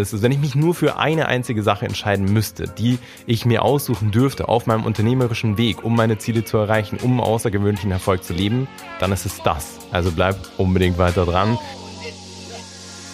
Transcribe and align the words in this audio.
ist, 0.00 0.22
wenn 0.22 0.32
ich 0.32 0.38
mich 0.38 0.54
nur 0.54 0.74
für 0.74 0.98
eine 0.98 1.26
einzige 1.26 1.62
Sache 1.62 1.86
entscheiden 1.86 2.32
müsste, 2.32 2.66
die 2.66 2.98
ich 3.26 3.44
mir 3.44 3.62
aussuchen 3.62 4.10
dürfte 4.10 4.48
auf 4.48 4.66
meinem 4.66 4.84
unternehmerischen 4.84 5.58
Weg, 5.58 5.84
um 5.84 5.96
meine 5.96 6.18
Ziele 6.18 6.44
zu 6.44 6.56
erreichen, 6.56 6.98
um 7.02 7.20
außergewöhnlichen 7.20 7.90
Erfolg 7.90 8.24
zu 8.24 8.32
leben, 8.32 8.68
dann 9.00 9.12
ist 9.12 9.26
es 9.26 9.42
das. 9.42 9.78
Also 9.90 10.12
bleib 10.12 10.36
unbedingt 10.56 10.98
weiter 10.98 11.24
dran. 11.24 11.58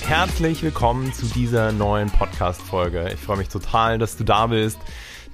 Herzlich 0.00 0.62
willkommen 0.62 1.12
zu 1.12 1.26
dieser 1.26 1.72
neuen 1.72 2.10
Podcast-Folge. 2.10 3.10
Ich 3.14 3.20
freue 3.20 3.38
mich 3.38 3.48
total, 3.48 3.98
dass 3.98 4.16
du 4.16 4.24
da 4.24 4.48
bist, 4.48 4.78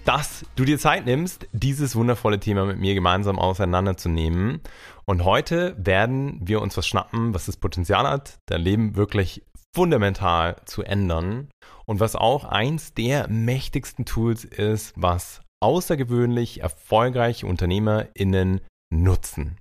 dass 0.05 0.45
du 0.55 0.65
dir 0.65 0.79
Zeit 0.79 1.05
nimmst, 1.05 1.49
dieses 1.53 1.97
wundervolle 1.97 2.39
Thema 2.39 2.65
mit 2.65 2.79
mir 2.79 2.95
gemeinsam 2.95 3.39
auseinanderzunehmen. 3.39 4.61
Und 5.05 5.25
heute 5.25 5.75
werden 5.79 6.39
wir 6.41 6.63
uns 6.63 6.77
was 6.77 6.87
schnappen, 6.87 7.35
was 7.35 7.47
das 7.47 7.57
Potenzial 7.57 8.09
hat, 8.09 8.39
dein 8.47 8.61
Leben 8.61 8.95
wirklich 8.95 9.43
fundamental 9.75 10.57
zu 10.65 10.83
ändern 10.83 11.49
und 11.87 12.01
was 12.01 12.15
auch 12.15 12.45
eins 12.45 12.95
der 12.95 13.29
mächtigsten 13.29 14.05
Tools 14.05 14.45
ist, 14.45 14.93
was 14.97 15.41
außergewöhnlich 15.61 16.61
erfolgreiche 16.61 17.47
UnternehmerInnen 17.47 18.61
nutzen. 18.91 19.59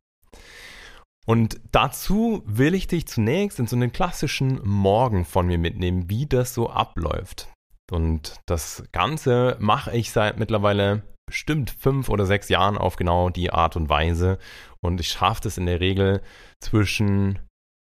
Und 1.28 1.62
dazu 1.72 2.42
will 2.46 2.74
ich 2.74 2.88
dich 2.88 3.08
zunächst 3.08 3.60
in 3.60 3.68
so 3.68 3.76
einen 3.76 3.92
klassischen 3.92 4.60
Morgen 4.64 5.26
von 5.26 5.46
mir 5.46 5.58
mitnehmen, 5.58 6.10
wie 6.10 6.26
das 6.26 6.54
so 6.54 6.70
abläuft. 6.70 7.48
Und 7.92 8.40
das 8.48 8.84
Ganze 8.92 9.58
mache 9.60 9.96
ich 9.96 10.12
seit 10.12 10.40
mittlerweile 10.40 11.04
bestimmt 11.28 11.70
fünf 11.72 12.10
oder 12.10 12.26
sechs 12.26 12.50
Jahren 12.50 12.78
auf 12.78 12.96
genau 12.96 13.30
die 13.30 13.52
Art 13.52 13.76
und 13.76 13.90
Weise. 13.90 14.40
Und 14.82 15.00
ich 15.00 15.10
schaffe 15.10 15.48
es 15.48 15.58
in 15.58 15.66
der 15.66 15.80
Regel 15.80 16.22
zwischen, 16.60 17.40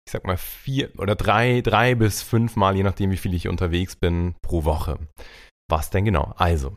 ich 0.07 0.13
sag 0.13 0.25
mal, 0.25 0.37
vier 0.37 0.91
oder 0.99 1.15
drei, 1.15 1.61
drei 1.61 1.95
bis 1.95 2.23
fünf 2.23 2.57
Mal, 2.57 2.77
je 2.77 2.83
nachdem, 2.83 3.11
wie 3.11 3.17
viel 3.17 3.35
ich 3.35 3.49
unterwegs 3.49 3.97
bin, 3.97 4.35
pro 4.43 4.65
Woche. 4.65 4.99
Was 5.71 5.91
denn 5.91 6.05
genau? 6.05 6.33
Also, 6.37 6.77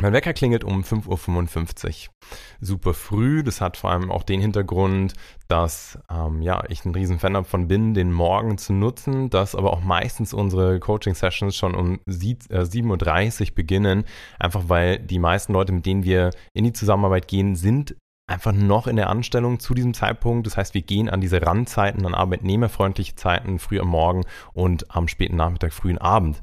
mein 0.00 0.12
Wecker 0.12 0.32
klingelt 0.32 0.64
um 0.64 0.82
5.55 0.82 2.08
Uhr. 2.08 2.14
Super 2.60 2.94
früh. 2.94 3.44
Das 3.44 3.60
hat 3.60 3.76
vor 3.76 3.90
allem 3.90 4.10
auch 4.10 4.24
den 4.24 4.40
Hintergrund, 4.40 5.14
dass 5.46 5.98
ähm, 6.10 6.42
ja, 6.42 6.64
ich 6.68 6.84
ein 6.84 6.94
riesen 6.94 7.20
Fan 7.20 7.34
davon 7.34 7.68
bin, 7.68 7.94
den 7.94 8.12
Morgen 8.12 8.58
zu 8.58 8.72
nutzen, 8.72 9.30
dass 9.30 9.54
aber 9.54 9.72
auch 9.72 9.82
meistens 9.82 10.34
unsere 10.34 10.80
Coaching-Sessions 10.80 11.56
schon 11.56 11.74
um 11.74 12.00
7.30 12.08 13.40
äh, 13.40 13.48
Uhr 13.48 13.54
beginnen. 13.54 14.04
Einfach 14.38 14.64
weil 14.68 14.98
die 14.98 15.20
meisten 15.20 15.52
Leute, 15.52 15.72
mit 15.72 15.86
denen 15.86 16.04
wir 16.04 16.30
in 16.54 16.64
die 16.64 16.72
Zusammenarbeit 16.72 17.28
gehen, 17.28 17.54
sind 17.54 17.94
einfach 18.26 18.52
noch 18.52 18.86
in 18.86 18.96
der 18.96 19.10
Anstellung 19.10 19.60
zu 19.60 19.74
diesem 19.74 19.94
Zeitpunkt. 19.94 20.46
Das 20.46 20.56
heißt, 20.56 20.74
wir 20.74 20.82
gehen 20.82 21.08
an 21.08 21.20
diese 21.20 21.42
Randzeiten, 21.42 22.04
an 22.06 22.14
arbeitnehmerfreundliche 22.14 23.14
Zeiten, 23.14 23.58
früh 23.58 23.78
am 23.78 23.88
Morgen 23.88 24.24
und 24.54 24.94
am 24.94 25.08
späten 25.08 25.36
Nachmittag, 25.36 25.72
frühen 25.72 25.98
Abend. 25.98 26.40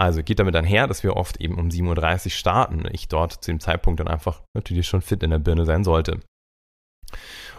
Also 0.00 0.22
geht 0.22 0.38
damit 0.38 0.56
einher, 0.56 0.86
dass 0.86 1.02
wir 1.02 1.14
oft 1.14 1.38
eben 1.42 1.58
um 1.58 1.68
7.30 1.68 2.24
Uhr 2.24 2.30
starten. 2.30 2.84
Ich 2.90 3.08
dort 3.08 3.44
zu 3.44 3.50
dem 3.50 3.60
Zeitpunkt 3.60 4.00
dann 4.00 4.08
einfach 4.08 4.42
natürlich 4.56 4.86
schon 4.88 5.02
fit 5.02 5.22
in 5.22 5.28
der 5.28 5.38
Birne 5.38 5.66
sein 5.66 5.84
sollte. 5.84 6.20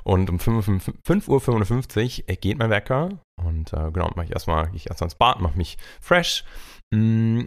Und 0.04 0.28
um 0.28 0.38
5.55 0.38 2.28
Uhr 2.28 2.36
geht 2.38 2.58
mein 2.58 2.72
Wecker 2.72 3.20
und 3.40 3.74
äh, 3.74 3.92
genau, 3.92 4.10
mache 4.16 4.26
ich 4.26 4.32
erstmal, 4.32 4.74
ich 4.74 4.90
erstmal 4.90 5.06
ins 5.08 5.16
Bad, 5.16 5.40
mache 5.40 5.56
mich 5.56 5.78
fresh 6.00 6.44
mm, 6.92 7.42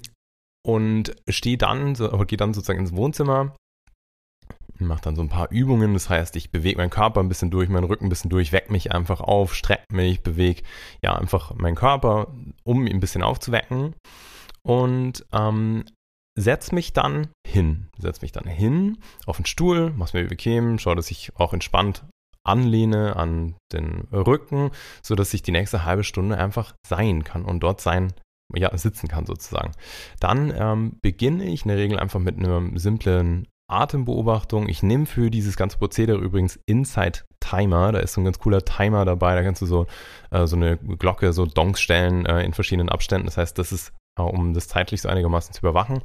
und 0.65 1.17
stehe 1.29 1.59
dann, 1.59 1.97
so, 1.97 2.11
gehe 2.27 2.37
dann 2.37 2.55
sozusagen 2.55 2.79
ins 2.79 2.95
Wohnzimmer, 2.95 3.57
mache 4.79 5.03
dann 5.03 5.17
so 5.17 5.23
ein 5.23 5.29
paar 5.29 5.51
Übungen, 5.51 5.95
das 5.95 6.09
heißt, 6.09 6.37
ich 6.37 6.53
bewege 6.53 6.79
meinen 6.79 6.91
Körper 6.91 7.19
ein 7.19 7.29
bisschen 7.29 7.51
durch, 7.51 7.69
meinen 7.69 7.85
Rücken 7.85 8.07
ein 8.07 8.11
bisschen 8.11 8.31
durch, 8.31 8.53
weck 8.53 8.71
mich 8.71 8.93
einfach 8.93 9.21
auf, 9.21 9.55
strecke 9.55 9.93
mich, 9.93 10.23
bewege 10.23 10.63
ja 11.03 11.17
einfach 11.17 11.53
meinen 11.55 11.75
Körper, 11.75 12.33
um 12.63 12.87
ihn 12.87 12.99
ein 12.99 13.01
bisschen 13.01 13.25
aufzuwecken 13.25 13.95
und 14.67 15.25
ähm, 15.33 15.85
setz 16.37 16.73
mich 16.73 16.93
dann 16.93 17.29
hin. 17.47 17.89
Setz 17.99 18.23
mich 18.23 18.33
dann 18.33 18.47
hin 18.47 18.99
auf 19.27 19.37
den 19.37 19.47
Stuhl, 19.47 19.93
mach's 19.97 20.13
mir 20.13 20.27
bequem, 20.27 20.79
schau, 20.79 20.95
dass 20.95 21.11
ich 21.11 21.33
auch 21.37 21.53
entspannt 21.53 22.05
anlehne 22.47 23.17
an 23.17 23.57
den 23.73 24.07
Rücken, 24.13 24.71
so 25.03 25.15
dass 25.15 25.33
ich 25.33 25.43
die 25.43 25.53
nächste 25.53 25.85
halbe 25.85 26.05
Stunde 26.05 26.37
einfach 26.37 26.75
sein 26.87 27.25
kann 27.25 27.45
und 27.45 27.61
dort 27.61 27.81
sein, 27.81 28.13
ja, 28.55 28.77
sitzen 28.77 29.09
kann 29.09 29.25
sozusagen. 29.25 29.73
Dann 30.21 30.53
ähm, 30.55 30.99
beginne 31.01 31.45
ich 31.45 31.63
in 31.63 31.69
der 31.69 31.79
Regel 31.79 31.99
einfach 31.99 32.21
mit 32.21 32.39
einer 32.39 32.63
simplen 32.79 33.49
Atembeobachtung. 33.71 34.69
Ich 34.69 34.83
nehme 34.83 35.07
für 35.07 35.31
dieses 35.31 35.57
ganze 35.57 35.79
Prozedere 35.79 36.19
übrigens 36.19 36.61
Inside 36.67 37.21
Timer. 37.41 37.93
Da 37.93 38.01
ist 38.01 38.13
so 38.13 38.21
ein 38.21 38.25
ganz 38.25 38.39
cooler 38.39 38.63
Timer 38.63 39.07
dabei. 39.07 39.35
Da 39.35 39.43
kannst 39.43 39.63
du 39.63 39.67
so, 39.67 39.87
äh, 40.31 40.47
so 40.47 40.57
eine 40.57 40.77
Glocke, 40.77 41.33
so 41.33 41.47
Donks 41.47 41.81
stellen 41.81 42.27
äh, 42.27 42.43
in 42.43 42.53
verschiedenen 42.53 42.91
Abständen. 42.91 43.27
Das 43.27 43.39
heißt, 43.39 43.59
das 43.59 43.73
ist 43.73 43.93
um 44.23 44.55
das 44.55 44.69
zeitlich 44.69 45.03
so 45.03 45.09
einigermaßen 45.09 45.53
zu 45.53 45.61
überwachen. 45.61 46.03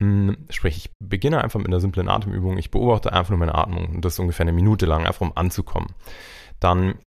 Hm, 0.00 0.36
sprich, 0.50 0.76
ich 0.76 0.90
beginne 1.00 1.42
einfach 1.42 1.58
mit 1.58 1.68
einer 1.68 1.80
simplen 1.80 2.08
Atemübung. 2.08 2.58
Ich 2.58 2.70
beobachte 2.70 3.12
einfach 3.12 3.30
nur 3.30 3.38
meine 3.38 3.54
Atmung 3.54 3.96
und 3.96 4.04
das 4.04 4.18
ungefähr 4.18 4.44
eine 4.44 4.52
Minute 4.52 4.86
lang, 4.86 5.06
einfach 5.06 5.22
um 5.22 5.36
anzukommen. 5.36 5.88
Dann 6.60 6.98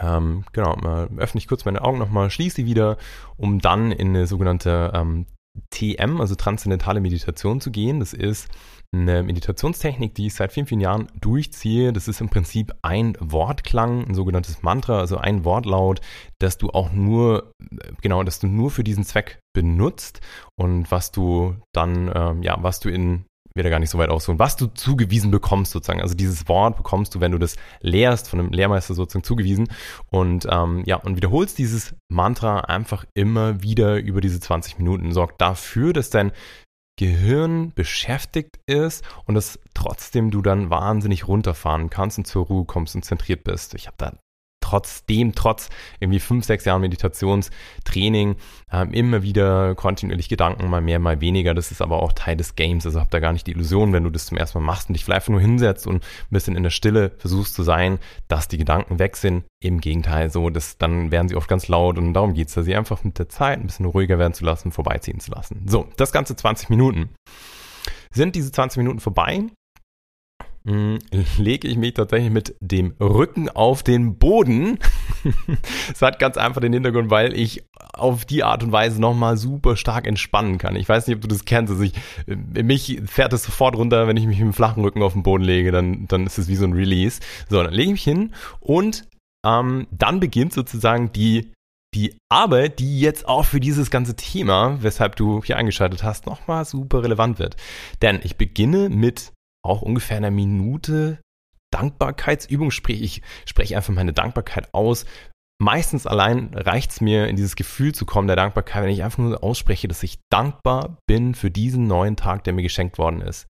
ähm, 0.00 0.44
genau, 0.52 0.76
öffne 1.16 1.38
ich 1.38 1.48
kurz 1.48 1.64
meine 1.64 1.82
Augen 1.82 1.98
nochmal, 1.98 2.30
schließe 2.30 2.56
sie 2.56 2.66
wieder, 2.66 2.96
um 3.36 3.58
dann 3.58 3.92
in 3.92 4.08
eine 4.08 4.26
sogenannte 4.26 4.92
ähm, 4.94 5.26
TM, 5.70 6.20
also 6.20 6.34
transzendentale 6.34 7.00
Meditation 7.00 7.60
zu 7.60 7.70
gehen. 7.70 8.00
Das 8.00 8.12
ist 8.12 8.48
eine 8.94 9.22
Meditationstechnik, 9.22 10.14
die 10.14 10.26
ich 10.26 10.34
seit 10.34 10.52
vielen, 10.52 10.66
vielen 10.66 10.80
Jahren 10.80 11.08
durchziehe. 11.18 11.92
Das 11.92 12.08
ist 12.08 12.20
im 12.20 12.28
Prinzip 12.28 12.72
ein 12.82 13.16
Wortklang, 13.20 14.06
ein 14.06 14.14
sogenanntes 14.14 14.62
Mantra, 14.62 14.98
also 14.98 15.16
ein 15.16 15.44
Wortlaut, 15.44 16.00
dass 16.38 16.58
du 16.58 16.70
auch 16.70 16.92
nur, 16.92 17.52
genau, 18.02 18.22
dass 18.22 18.38
du 18.38 18.46
nur 18.46 18.70
für 18.70 18.84
diesen 18.84 19.04
Zweck 19.04 19.40
benutzt 19.54 20.20
und 20.56 20.90
was 20.90 21.10
du 21.10 21.56
dann, 21.72 22.12
ähm, 22.14 22.42
ja, 22.42 22.56
was 22.60 22.80
du 22.80 22.90
in 22.90 23.24
werde 23.54 23.70
gar 23.70 23.78
nicht 23.78 23.90
so 23.90 23.98
weit 23.98 24.08
ausholen, 24.08 24.38
was 24.38 24.56
du 24.56 24.66
zugewiesen 24.66 25.30
bekommst 25.30 25.72
sozusagen. 25.72 26.00
Also 26.00 26.14
dieses 26.14 26.48
Wort 26.48 26.76
bekommst 26.76 27.14
du, 27.14 27.20
wenn 27.20 27.32
du 27.32 27.38
das 27.38 27.56
lehrst, 27.80 28.28
von 28.28 28.38
einem 28.38 28.50
Lehrmeister 28.50 28.94
sozusagen 28.94 29.24
zugewiesen 29.24 29.68
und 30.10 30.46
ähm, 30.50 30.82
ja, 30.86 30.96
und 30.96 31.16
wiederholst 31.16 31.58
dieses 31.58 31.94
Mantra 32.08 32.60
einfach 32.60 33.04
immer 33.14 33.62
wieder 33.62 33.98
über 33.98 34.20
diese 34.20 34.40
20 34.40 34.78
Minuten. 34.78 35.12
Sorgt 35.12 35.40
dafür, 35.40 35.92
dass 35.92 36.10
dein 36.10 36.32
Gehirn 36.96 37.72
beschäftigt 37.74 38.60
ist 38.66 39.04
und 39.24 39.34
dass 39.34 39.58
trotzdem 39.74 40.30
du 40.30 40.42
dann 40.42 40.70
wahnsinnig 40.70 41.26
runterfahren 41.26 41.90
kannst 41.90 42.18
und 42.18 42.26
zur 42.26 42.46
Ruhe 42.46 42.64
kommst 42.64 42.94
und 42.94 43.04
zentriert 43.04 43.44
bist. 43.44 43.74
Ich 43.74 43.86
habe 43.86 43.96
da 43.98 44.12
trotzdem, 44.72 45.34
trotz 45.34 45.68
irgendwie 46.00 46.18
fünf, 46.18 46.46
sechs 46.46 46.64
Jahren 46.64 46.80
Meditationstraining, 46.80 48.36
ähm, 48.72 48.92
immer 48.92 49.22
wieder 49.22 49.74
kontinuierlich 49.74 50.30
Gedanken, 50.30 50.70
mal 50.70 50.80
mehr, 50.80 50.98
mal 50.98 51.20
weniger. 51.20 51.52
Das 51.52 51.70
ist 51.70 51.82
aber 51.82 52.02
auch 52.02 52.12
Teil 52.12 52.36
des 52.36 52.56
Games. 52.56 52.86
Also 52.86 53.00
hab 53.00 53.10
da 53.10 53.20
gar 53.20 53.34
nicht 53.34 53.46
die 53.46 53.50
Illusion, 53.50 53.92
wenn 53.92 54.04
du 54.04 54.10
das 54.10 54.26
zum 54.26 54.38
ersten 54.38 54.58
Mal 54.58 54.64
machst 54.64 54.88
und 54.88 54.94
dich 54.94 55.04
vielleicht 55.04 55.28
nur 55.28 55.40
hinsetzt 55.40 55.86
und 55.86 55.96
ein 55.96 56.30
bisschen 56.30 56.56
in 56.56 56.62
der 56.62 56.70
Stille 56.70 57.12
versuchst 57.18 57.54
zu 57.54 57.62
sein, 57.62 57.98
dass 58.28 58.48
die 58.48 58.56
Gedanken 58.56 58.98
weg 58.98 59.16
sind. 59.16 59.44
Im 59.60 59.80
Gegenteil, 59.80 60.30
so, 60.30 60.48
das, 60.48 60.78
dann 60.78 61.12
werden 61.12 61.28
sie 61.28 61.36
oft 61.36 61.48
ganz 61.48 61.68
laut 61.68 61.98
und 61.98 62.14
darum 62.14 62.34
geht's 62.34 62.54
da, 62.54 62.62
sie 62.62 62.74
einfach 62.74 63.04
mit 63.04 63.18
der 63.18 63.28
Zeit 63.28 63.60
ein 63.60 63.66
bisschen 63.66 63.86
ruhiger 63.86 64.18
werden 64.18 64.32
zu 64.32 64.44
lassen, 64.44 64.72
vorbeiziehen 64.72 65.20
zu 65.20 65.30
lassen. 65.30 65.66
So, 65.68 65.88
das 65.96 66.12
Ganze 66.12 66.34
20 66.34 66.70
Minuten. 66.70 67.10
Sind 68.14 68.34
diese 68.34 68.50
20 68.50 68.78
Minuten 68.78 69.00
vorbei, 69.00 69.44
lege 70.64 71.66
ich 71.66 71.76
mich 71.76 71.94
tatsächlich 71.94 72.30
mit 72.30 72.54
dem 72.60 72.94
Rücken 73.00 73.48
auf 73.48 73.82
den 73.82 74.18
Boden. 74.18 74.78
das 75.88 76.02
hat 76.02 76.18
ganz 76.18 76.36
einfach 76.36 76.60
den 76.60 76.72
Hintergrund, 76.72 77.10
weil 77.10 77.36
ich 77.36 77.64
auf 77.92 78.24
die 78.24 78.44
Art 78.44 78.62
und 78.62 78.72
Weise 78.72 79.00
nochmal 79.00 79.36
super 79.36 79.76
stark 79.76 80.06
entspannen 80.06 80.58
kann. 80.58 80.76
Ich 80.76 80.88
weiß 80.88 81.06
nicht, 81.06 81.16
ob 81.16 81.22
du 81.22 81.28
das 81.28 81.44
kennst. 81.44 81.72
Also 81.72 81.82
ich, 81.82 81.94
äh, 82.26 82.62
mich 82.62 83.00
fährt 83.06 83.32
es 83.32 83.42
sofort 83.42 83.76
runter, 83.76 84.06
wenn 84.06 84.16
ich 84.16 84.26
mich 84.26 84.38
mit 84.38 84.46
dem 84.46 84.52
flachen 84.52 84.84
Rücken 84.84 85.02
auf 85.02 85.14
den 85.14 85.24
Boden 85.24 85.44
lege, 85.44 85.72
dann, 85.72 86.06
dann 86.06 86.26
ist 86.26 86.38
es 86.38 86.48
wie 86.48 86.56
so 86.56 86.64
ein 86.64 86.72
Release. 86.72 87.20
So, 87.48 87.62
dann 87.62 87.72
lege 87.72 87.86
ich 87.86 87.92
mich 87.92 88.04
hin 88.04 88.32
und 88.60 89.08
ähm, 89.44 89.88
dann 89.90 90.20
beginnt 90.20 90.52
sozusagen 90.52 91.12
die 91.12 91.52
die 91.94 92.16
Arbeit, 92.30 92.78
die 92.78 93.00
jetzt 93.00 93.28
auch 93.28 93.44
für 93.44 93.60
dieses 93.60 93.90
ganze 93.90 94.16
Thema, 94.16 94.78
weshalb 94.80 95.14
du 95.16 95.42
hier 95.44 95.58
eingeschaltet 95.58 96.02
hast, 96.02 96.24
nochmal 96.24 96.64
super 96.64 97.02
relevant 97.02 97.38
wird. 97.38 97.56
Denn 98.00 98.20
ich 98.22 98.36
beginne 98.36 98.88
mit 98.88 99.32
auch 99.64 99.82
ungefähr 99.82 100.16
einer 100.16 100.30
Minute 100.30 101.18
Dankbarkeitsübung, 101.72 102.70
sprich, 102.70 103.02
ich 103.02 103.22
spreche 103.46 103.76
einfach 103.76 103.92
meine 103.92 104.12
Dankbarkeit 104.12 104.72
aus. 104.72 105.06
Meistens 105.60 106.06
allein 106.06 106.52
reicht 106.54 106.90
es 106.90 107.00
mir, 107.00 107.28
in 107.28 107.36
dieses 107.36 107.56
Gefühl 107.56 107.94
zu 107.94 108.04
kommen 108.04 108.26
der 108.26 108.36
Dankbarkeit, 108.36 108.82
wenn 108.82 108.90
ich 108.90 109.04
einfach 109.04 109.18
nur 109.18 109.42
ausspreche, 109.42 109.88
dass 109.88 110.02
ich 110.02 110.18
dankbar 110.30 110.98
bin 111.06 111.34
für 111.34 111.50
diesen 111.50 111.86
neuen 111.86 112.16
Tag, 112.16 112.44
der 112.44 112.52
mir 112.52 112.62
geschenkt 112.62 112.98
worden 112.98 113.20
ist. 113.20 113.46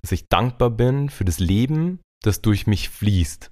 Dass 0.00 0.12
ich 0.12 0.28
dankbar 0.28 0.70
bin 0.70 1.10
für 1.10 1.24
das 1.24 1.38
Leben, 1.38 2.00
das 2.22 2.40
durch 2.40 2.66
mich 2.66 2.88
fließt. 2.88 3.50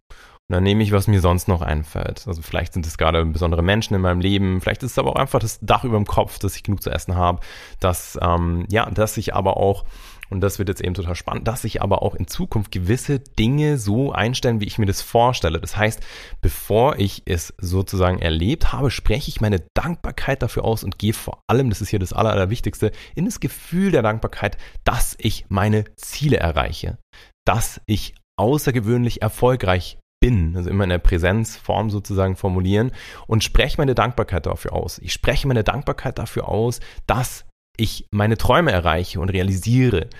Und 0.50 0.55
dann 0.55 0.62
nehme 0.62 0.82
ich, 0.82 0.93
was 0.93 1.06
mir 1.06 1.20
sonst 1.20 1.46
noch 1.46 1.60
einfällt. 1.60 2.26
Also 2.26 2.40
vielleicht 2.40 2.72
sind 2.72 2.87
es 2.87 2.96
gerade 2.96 3.22
besondere 3.26 3.62
Menschen 3.62 3.94
in 3.94 4.00
meinem 4.00 4.20
Leben, 4.20 4.62
vielleicht 4.62 4.82
ist 4.82 4.93
es 4.93 4.99
aber 4.99 5.10
auch 5.10 5.20
einfach 5.20 5.40
das 5.40 5.58
Dach 5.60 5.84
über 5.84 5.99
dem 5.99 6.06
Kopf, 6.06 6.38
dass 6.38 6.56
ich 6.56 6.62
genug 6.62 6.82
zu 6.82 6.90
essen 6.90 7.14
habe, 7.14 7.40
dass, 7.81 8.19
ähm, 8.22 8.64
ja, 8.70 8.90
dass 8.90 9.19
ich 9.19 9.34
aber 9.34 9.58
auch 9.58 9.84
und 10.30 10.40
das 10.40 10.58
wird 10.58 10.69
jetzt 10.69 10.80
eben 10.80 10.94
total 10.94 11.14
spannend, 11.14 11.48
dass 11.48 11.62
sich 11.62 11.82
aber 11.82 12.02
auch 12.02 12.14
in 12.14 12.26
Zukunft 12.26 12.70
gewisse 12.72 13.19
Dinge 13.19 13.78
so 13.78 14.12
einstellen, 14.12 14.60
wie 14.60 14.66
ich 14.66 14.78
mir 14.78 14.86
das 14.86 15.02
vorstelle. 15.02 15.60
Das 15.60 15.76
heißt, 15.76 16.00
bevor 16.40 16.98
ich 16.98 17.22
es 17.26 17.54
sozusagen 17.58 18.19
erlebt 18.19 18.72
habe, 18.72 18.90
spreche 18.90 19.28
ich 19.28 19.40
meine 19.40 19.62
Dankbarkeit 19.75 20.42
dafür 20.42 20.64
aus 20.64 20.84
und 20.84 20.98
gehe 20.98 21.12
vor 21.12 21.42
allem, 21.46 21.70
das 21.70 21.80
ist 21.80 21.88
hier 21.88 21.98
das 21.98 22.12
Aller, 22.12 22.32
Allerwichtigste, 22.32 22.92
in 23.14 23.25
das 23.25 23.40
Gefühl 23.40 23.90
der 23.90 24.02
Dankbarkeit, 24.02 24.58
dass 24.84 25.16
ich 25.19 25.46
meine 25.48 25.84
Ziele 25.96 26.36
erreiche, 26.36 26.98
dass 27.44 27.81
ich 27.86 28.14
außergewöhnlich 28.36 29.22
erfolgreich 29.22 29.98
bin, 30.20 30.56
also 30.56 30.69
immer 30.70 30.84
in 30.84 30.90
der 30.90 30.98
Präsenzform 30.98 31.90
sozusagen 31.90 32.36
formulieren 32.36 32.92
und 33.26 33.44
spreche 33.44 33.78
meine 33.78 33.94
Dankbarkeit 33.94 34.46
dafür 34.46 34.72
aus. 34.72 34.98
Ich 34.98 35.12
spreche 35.12 35.46
meine 35.46 35.64
Dankbarkeit 35.64 36.19
dafür 36.19 36.48
aus, 36.48 36.81
dass 37.06 37.44
ich 37.78 38.06
meine 38.12 38.36
Träume 38.36 38.72
erreiche 38.72 39.20
und 39.20 39.30
realisiere. 39.30 40.10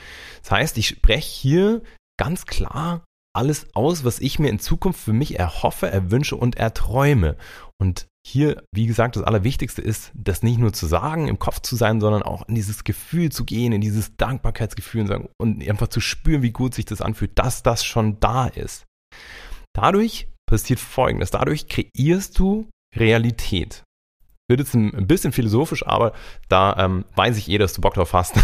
Das 0.43 0.50
heißt, 0.52 0.78
ich 0.78 0.88
spreche 0.88 1.28
hier 1.28 1.82
ganz 2.19 2.46
klar 2.46 3.05
alles 3.37 3.69
aus, 3.75 4.05
was 4.05 4.20
ich 4.20 4.38
mir 4.38 4.49
in 4.49 4.58
Zukunft 4.58 5.00
für 5.00 5.12
mich 5.12 5.38
erhoffe, 5.38 5.88
erwünsche 5.88 6.37
und 6.37 6.56
erträume. 6.56 7.37
Und 7.81 8.08
hier, 8.26 8.62
wie 8.75 8.87
gesagt, 8.87 9.16
das 9.16 9.22
Allerwichtigste 9.22 9.81
ist, 9.81 10.10
das 10.14 10.43
nicht 10.43 10.58
nur 10.58 10.72
zu 10.72 10.87
sagen, 10.87 11.28
im 11.28 11.38
Kopf 11.38 11.60
zu 11.60 11.76
sein, 11.76 12.00
sondern 12.00 12.22
auch 12.22 12.49
in 12.49 12.55
dieses 12.55 12.84
Gefühl 12.84 13.31
zu 13.31 13.44
gehen, 13.44 13.72
in 13.72 13.81
dieses 13.81 14.16
Dankbarkeitsgefühl 14.16 15.02
und, 15.02 15.06
sagen, 15.06 15.28
und 15.40 15.66
einfach 15.69 15.88
zu 15.88 16.00
spüren, 16.00 16.43
wie 16.43 16.50
gut 16.50 16.75
sich 16.75 16.84
das 16.84 17.00
anfühlt, 17.00 17.38
dass 17.38 17.62
das 17.62 17.84
schon 17.84 18.19
da 18.20 18.49
ist. 18.49 18.84
Dadurch 19.75 20.28
passiert 20.46 20.81
Folgendes. 20.81 21.31
Dadurch 21.31 21.69
kreierst 21.69 22.38
du 22.38 22.69
Realität 22.96 23.84
wird 24.49 24.61
jetzt 24.61 24.75
ein 24.75 25.06
bisschen 25.06 25.33
philosophisch, 25.33 25.87
aber 25.87 26.12
da 26.49 26.75
ähm, 26.79 27.05
weiß 27.15 27.37
ich 27.37 27.50
eh, 27.50 27.59
dass 27.59 27.75
du 27.75 27.83
Bock 27.83 27.95
drauf 27.95 28.15
hast 28.15 28.35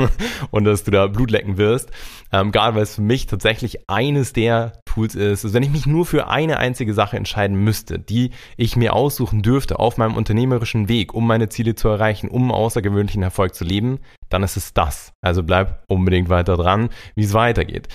und 0.50 0.64
dass 0.64 0.84
du 0.84 0.90
da 0.90 1.06
Blut 1.06 1.30
lecken 1.30 1.58
wirst. 1.58 1.90
Ähm, 2.32 2.50
gerade 2.50 2.74
weil 2.74 2.82
es 2.82 2.94
für 2.94 3.02
mich 3.02 3.26
tatsächlich 3.26 3.88
eines 3.88 4.32
der 4.32 4.72
Tools 4.86 5.14
ist. 5.14 5.44
Also 5.44 5.54
wenn 5.54 5.62
ich 5.62 5.70
mich 5.70 5.86
nur 5.86 6.06
für 6.06 6.28
eine 6.28 6.58
einzige 6.58 6.94
Sache 6.94 7.16
entscheiden 7.16 7.56
müsste, 7.62 7.98
die 7.98 8.30
ich 8.56 8.74
mir 8.76 8.94
aussuchen 8.94 9.42
dürfte 9.42 9.78
auf 9.78 9.98
meinem 9.98 10.16
unternehmerischen 10.16 10.88
Weg, 10.88 11.12
um 11.12 11.26
meine 11.26 11.50
Ziele 11.50 11.74
zu 11.74 11.88
erreichen, 11.88 12.28
um 12.28 12.50
außergewöhnlichen 12.50 13.22
Erfolg 13.22 13.54
zu 13.54 13.64
leben, 13.64 13.98
dann 14.30 14.42
ist 14.42 14.56
es 14.56 14.72
das. 14.72 15.12
Also 15.20 15.42
bleib 15.42 15.84
unbedingt 15.88 16.30
weiter 16.30 16.56
dran, 16.56 16.88
wie 17.14 17.24
es 17.24 17.34
weitergeht. 17.34 17.88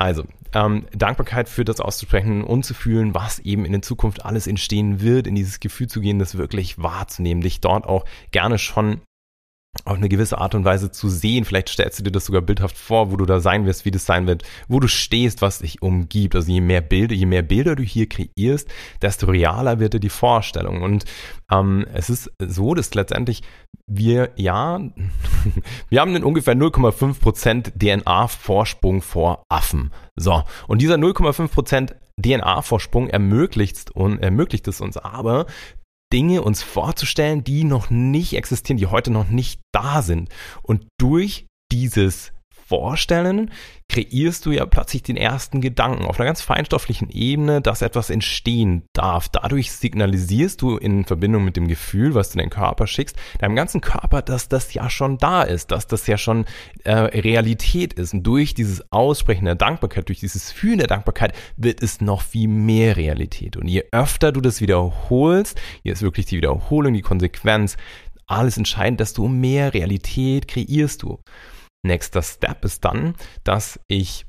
Also, 0.00 0.24
ähm, 0.54 0.86
Dankbarkeit 0.92 1.48
für 1.48 1.64
das 1.64 1.80
auszusprechen 1.80 2.44
und 2.44 2.64
zu 2.64 2.74
fühlen, 2.74 3.14
was 3.14 3.38
eben 3.40 3.64
in 3.64 3.72
der 3.72 3.82
Zukunft 3.82 4.24
alles 4.24 4.46
entstehen 4.46 5.00
wird, 5.00 5.26
in 5.26 5.34
dieses 5.34 5.60
Gefühl 5.60 5.88
zu 5.88 6.00
gehen, 6.00 6.18
das 6.18 6.36
wirklich 6.36 6.78
wahrzunehmen, 6.78 7.42
dich 7.42 7.60
dort 7.60 7.86
auch 7.86 8.04
gerne 8.30 8.58
schon 8.58 9.00
auf 9.84 9.96
eine 9.96 10.08
gewisse 10.08 10.38
Art 10.38 10.54
und 10.54 10.64
Weise 10.64 10.90
zu 10.90 11.08
sehen. 11.08 11.44
Vielleicht 11.44 11.68
stellst 11.68 11.98
du 11.98 12.02
dir 12.02 12.10
das 12.10 12.26
sogar 12.26 12.42
bildhaft 12.42 12.76
vor, 12.76 13.10
wo 13.10 13.16
du 13.16 13.26
da 13.26 13.40
sein 13.40 13.66
wirst, 13.66 13.84
wie 13.84 13.90
das 13.90 14.06
sein 14.06 14.26
wird, 14.26 14.42
wo 14.66 14.80
du 14.80 14.88
stehst, 14.88 15.42
was 15.42 15.60
dich 15.60 15.82
umgibt. 15.82 16.34
Also 16.34 16.50
je 16.50 16.60
mehr 16.60 16.80
Bilder, 16.80 17.14
je 17.14 17.26
mehr 17.26 17.42
Bilder 17.42 17.76
du 17.76 17.82
hier 17.82 18.08
kreierst, 18.08 18.68
desto 19.02 19.26
realer 19.26 19.78
wird 19.78 19.94
dir 19.94 20.00
die 20.00 20.08
Vorstellung. 20.08 20.82
Und 20.82 21.04
ähm, 21.50 21.86
es 21.92 22.10
ist 22.10 22.30
so, 22.38 22.74
dass 22.74 22.94
letztendlich 22.94 23.42
wir 23.88 24.30
ja, 24.36 24.80
wir 25.88 26.00
haben 26.00 26.14
den 26.14 26.24
ungefähr 26.24 26.54
0,5% 26.54 27.72
DNA-Vorsprung 27.78 29.02
vor 29.02 29.42
Affen. 29.48 29.92
So. 30.16 30.44
Und 30.66 30.82
dieser 30.82 30.96
0,5% 30.96 31.94
DNA-Vorsprung 32.20 33.08
ermöglicht, 33.08 33.90
ermöglicht 33.96 34.68
es 34.68 34.80
uns 34.80 34.96
aber, 34.96 35.46
Dinge 36.12 36.42
uns 36.42 36.62
vorzustellen, 36.62 37.44
die 37.44 37.64
noch 37.64 37.90
nicht 37.90 38.34
existieren, 38.34 38.78
die 38.78 38.86
heute 38.86 39.10
noch 39.10 39.28
nicht 39.28 39.60
da 39.72 40.02
sind. 40.02 40.30
Und 40.62 40.86
durch 40.98 41.46
dieses 41.70 42.32
Vorstellen 42.68 43.50
kreierst 43.88 44.44
du 44.44 44.50
ja 44.50 44.66
plötzlich 44.66 45.02
den 45.02 45.16
ersten 45.16 45.62
Gedanken 45.62 46.04
auf 46.04 46.20
einer 46.20 46.26
ganz 46.26 46.42
feinstofflichen 46.42 47.08
Ebene, 47.08 47.62
dass 47.62 47.80
etwas 47.80 48.10
entstehen 48.10 48.84
darf. 48.92 49.30
Dadurch 49.30 49.72
signalisierst 49.72 50.60
du 50.60 50.76
in 50.76 51.06
Verbindung 51.06 51.46
mit 51.46 51.56
dem 51.56 51.66
Gefühl, 51.66 52.14
was 52.14 52.28
du 52.28 52.34
in 52.34 52.44
den 52.44 52.50
Körper 52.50 52.86
schickst, 52.86 53.16
deinem 53.38 53.56
ganzen 53.56 53.80
Körper, 53.80 54.20
dass 54.20 54.50
das 54.50 54.74
ja 54.74 54.90
schon 54.90 55.16
da 55.16 55.44
ist, 55.44 55.70
dass 55.70 55.86
das 55.86 56.06
ja 56.06 56.18
schon 56.18 56.44
äh, 56.84 56.92
Realität 56.92 57.94
ist. 57.94 58.12
Und 58.12 58.22
durch 58.24 58.52
dieses 58.52 58.92
Aussprechen 58.92 59.46
der 59.46 59.54
Dankbarkeit, 59.54 60.08
durch 60.08 60.20
dieses 60.20 60.52
Fühlen 60.52 60.78
der 60.78 60.88
Dankbarkeit 60.88 61.32
wird 61.56 61.82
es 61.82 62.02
noch 62.02 62.20
viel 62.20 62.48
mehr 62.48 62.98
Realität. 62.98 63.56
Und 63.56 63.68
je 63.68 63.84
öfter 63.92 64.30
du 64.30 64.42
das 64.42 64.60
wiederholst, 64.60 65.58
hier 65.82 65.94
ist 65.94 66.02
wirklich 66.02 66.26
die 66.26 66.36
Wiederholung, 66.36 66.92
die 66.92 67.00
Konsequenz, 67.00 67.78
alles 68.26 68.58
entscheidend, 68.58 69.00
desto 69.00 69.26
mehr 69.26 69.72
Realität 69.72 70.48
kreierst 70.48 71.02
du. 71.02 71.18
Nächster 71.82 72.22
Step 72.22 72.64
ist 72.64 72.84
dann, 72.84 73.14
dass 73.44 73.80
ich 73.86 74.26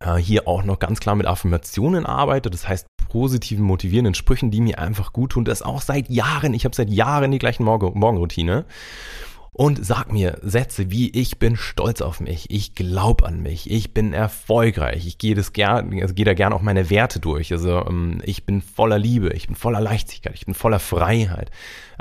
äh, 0.00 0.16
hier 0.16 0.48
auch 0.48 0.62
noch 0.64 0.78
ganz 0.78 1.00
klar 1.00 1.14
mit 1.14 1.26
Affirmationen 1.26 2.06
arbeite, 2.06 2.50
das 2.50 2.68
heißt 2.68 2.86
positiven, 3.08 3.64
motivierenden 3.64 4.14
Sprüchen, 4.14 4.50
die 4.50 4.60
mir 4.60 4.78
einfach 4.78 5.12
gut 5.12 5.32
tun. 5.32 5.44
Das 5.44 5.62
auch 5.62 5.80
seit 5.80 6.10
Jahren. 6.10 6.54
Ich 6.54 6.64
habe 6.64 6.74
seit 6.74 6.90
Jahren 6.90 7.30
die 7.30 7.38
gleichen 7.38 7.64
Morgen 7.64 7.98
Morgenroutine. 7.98 8.66
Und 9.58 9.86
sag 9.86 10.12
mir 10.12 10.38
Sätze 10.42 10.90
wie 10.90 11.08
ich 11.18 11.38
bin 11.38 11.56
stolz 11.56 12.02
auf 12.02 12.20
mich, 12.20 12.50
ich 12.50 12.74
glaube 12.74 13.24
an 13.24 13.40
mich, 13.40 13.70
ich 13.70 13.94
bin 13.94 14.12
erfolgreich, 14.12 15.06
ich 15.06 15.16
gehe 15.16 15.34
das 15.34 15.54
gern, 15.54 15.98
also 16.02 16.12
gehe 16.12 16.26
da 16.26 16.34
gern 16.34 16.52
auch 16.52 16.60
meine 16.60 16.90
Werte 16.90 17.20
durch. 17.20 17.52
Also 17.52 17.86
ähm, 17.86 18.20
ich 18.22 18.44
bin 18.44 18.60
voller 18.60 18.98
Liebe, 18.98 19.30
ich 19.30 19.46
bin 19.46 19.56
voller 19.56 19.80
Leichtigkeit, 19.80 20.34
ich 20.34 20.44
bin 20.44 20.52
voller 20.52 20.78
Freiheit. 20.78 21.50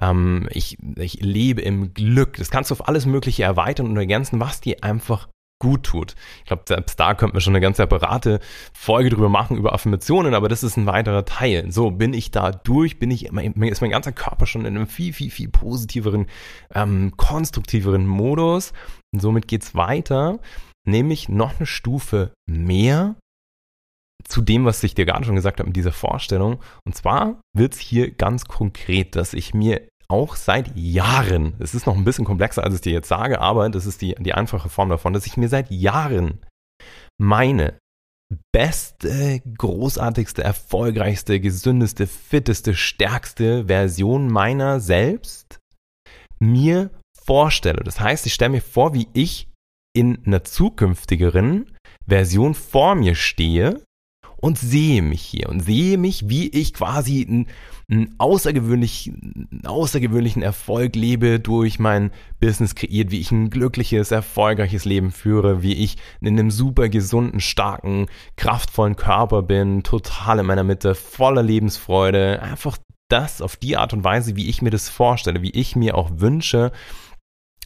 Ähm, 0.02 0.50
ich, 0.52 0.78
ich 0.98 1.22
lebe 1.22 1.62
im 1.62 1.94
Glück. 1.94 2.36
Das 2.36 2.52
kannst 2.52 2.72
du 2.72 2.76
auf 2.76 2.90
alles 2.90 3.06
Mögliche 3.06 3.44
erweitern 3.44 3.88
und 3.88 3.96
ergänzen, 3.96 4.42
was 4.42 4.60
dir 4.60 4.84
einfach 4.84 5.30
gut 5.66 5.82
tut. 5.82 6.14
Ich 6.42 6.46
glaube, 6.46 6.62
selbst 6.68 7.00
da 7.00 7.16
könnten 7.16 7.34
wir 7.34 7.42
schon 7.42 7.54
eine 7.54 7.60
ganz 7.60 7.78
separate 7.78 8.40
Folge 8.72 9.10
drüber 9.10 9.30
machen, 9.30 9.58
über 9.58 9.74
Affirmationen, 9.74 10.36
aber 10.36 10.48
das 10.48 10.62
ist 10.62 10.78
ein 10.78 10.86
weiterer 10.86 11.26
Teil. 11.26 11.72
So, 11.72 11.90
bin 11.90 12.14
ich 12.14 12.30
da 12.30 12.52
durch, 12.52 13.00
bin 13.00 13.10
ich, 13.10 13.26
ist 13.26 13.82
mein 13.82 13.90
ganzer 13.90 14.12
Körper 14.12 14.46
schon 14.46 14.64
in 14.64 14.76
einem 14.76 14.86
viel, 14.86 15.12
viel, 15.12 15.32
viel 15.32 15.50
positiveren, 15.50 16.28
ähm, 16.76 17.14
konstruktiveren 17.18 18.06
Modus. 18.06 18.74
Und 19.12 19.22
somit 19.22 19.48
geht's 19.48 19.74
weiter, 19.74 20.38
nämlich 20.86 21.30
noch 21.30 21.58
eine 21.58 21.66
Stufe 21.66 22.32
mehr 22.46 23.16
zu 24.24 24.42
dem, 24.42 24.66
was 24.66 24.84
ich 24.84 24.94
dir 24.94 25.06
gerade 25.06 25.26
schon 25.26 25.36
gesagt 25.36 25.60
habe 25.60 25.70
mit 25.70 25.76
dieser 25.76 25.94
Vorstellung. 25.94 26.60
Und 26.86 26.96
zwar 26.96 27.42
wird's 27.56 27.80
hier 27.80 28.12
ganz 28.12 28.46
konkret, 28.46 29.16
dass 29.16 29.34
ich 29.34 29.56
mir 29.56 29.82
auch 30.08 30.36
seit 30.36 30.76
Jahren, 30.76 31.56
es 31.60 31.74
ist 31.74 31.86
noch 31.86 31.96
ein 31.96 32.04
bisschen 32.04 32.26
komplexer, 32.26 32.64
als 32.64 32.76
ich 32.76 32.82
dir 32.82 32.94
jetzt 32.94 33.08
sage, 33.08 33.40
aber 33.40 33.70
das 33.70 33.86
ist 33.86 34.02
die, 34.02 34.16
die 34.16 34.34
einfache 34.34 34.70
Form 34.70 34.90
davon, 34.90 35.14
dass 35.14 35.26
ich 35.26 35.38
mir 35.38 35.50
seit 35.50 35.72
Jahren 35.72 36.40
meine 37.18 37.78
beste, 38.52 39.42
großartigste, 39.58 40.44
erfolgreichste, 40.44 41.40
gesündeste, 41.40 42.08
fitteste, 42.08 42.74
stärkste 42.74 43.66
Version 43.66 44.28
meiner 44.28 44.80
selbst 44.80 45.60
mir 46.40 46.90
vorstelle. 47.18 47.84
Das 47.84 48.00
heißt, 48.00 48.26
ich 48.26 48.34
stelle 48.34 48.52
mir 48.52 48.62
vor, 48.62 48.94
wie 48.94 49.08
ich 49.14 49.50
in 49.96 50.26
einer 50.26 50.44
zukünftigeren 50.44 51.72
Version 52.08 52.54
vor 52.54 52.96
mir 52.96 53.16
stehe 53.16 53.82
und 54.38 54.58
sehe 54.58 55.02
mich 55.02 55.22
hier 55.22 55.50
und 55.50 55.62
sehe 55.62 55.98
mich, 55.98 56.30
wie 56.30 56.48
ich 56.50 56.74
quasi 56.74 57.26
einen, 57.28 57.48
einen, 57.90 58.16
außergewöhnlich, 58.18 59.12
einen 59.12 59.66
außergewöhnlichen 59.66 60.42
Erfolg 60.42 60.96
lebe, 60.96 61.40
durch 61.40 61.80
mein 61.80 62.12
Business 62.40 62.76
kreiert, 62.76 63.12
wie 63.12 63.20
ich 63.20 63.32
ein 63.32 63.50
glückliches, 63.50 64.12
erfolgreiches 64.12 64.86
Leben 64.86 65.12
führe, 65.12 65.62
wie 65.62 65.74
ich 65.74 65.98
in 66.22 66.28
einem 66.40 66.52
super 66.52 66.90
gesunden, 66.90 67.40
starken, 67.40 68.08
kraftvollen 68.36 68.96
Körper 68.96 69.42
bin, 69.42 69.84
total 69.84 70.40
in 70.40 70.46
meiner 70.46 70.64
Mitte, 70.64 70.96
voller 70.96 71.44
Lebensfreude, 71.44 72.42
einfach 72.42 72.78
das 73.10 73.42
auf 73.42 73.56
die 73.56 73.78
Art 73.78 73.94
und 73.94 74.04
Weise, 74.04 74.36
wie 74.36 74.50
ich 74.50 74.62
mir 74.62 74.72
das 74.72 74.90
vorstelle, 74.90 75.42
wie 75.42 75.52
ich 75.52 75.76
mir 75.76 75.96
auch 75.96 76.10
wünsche, 76.16 76.72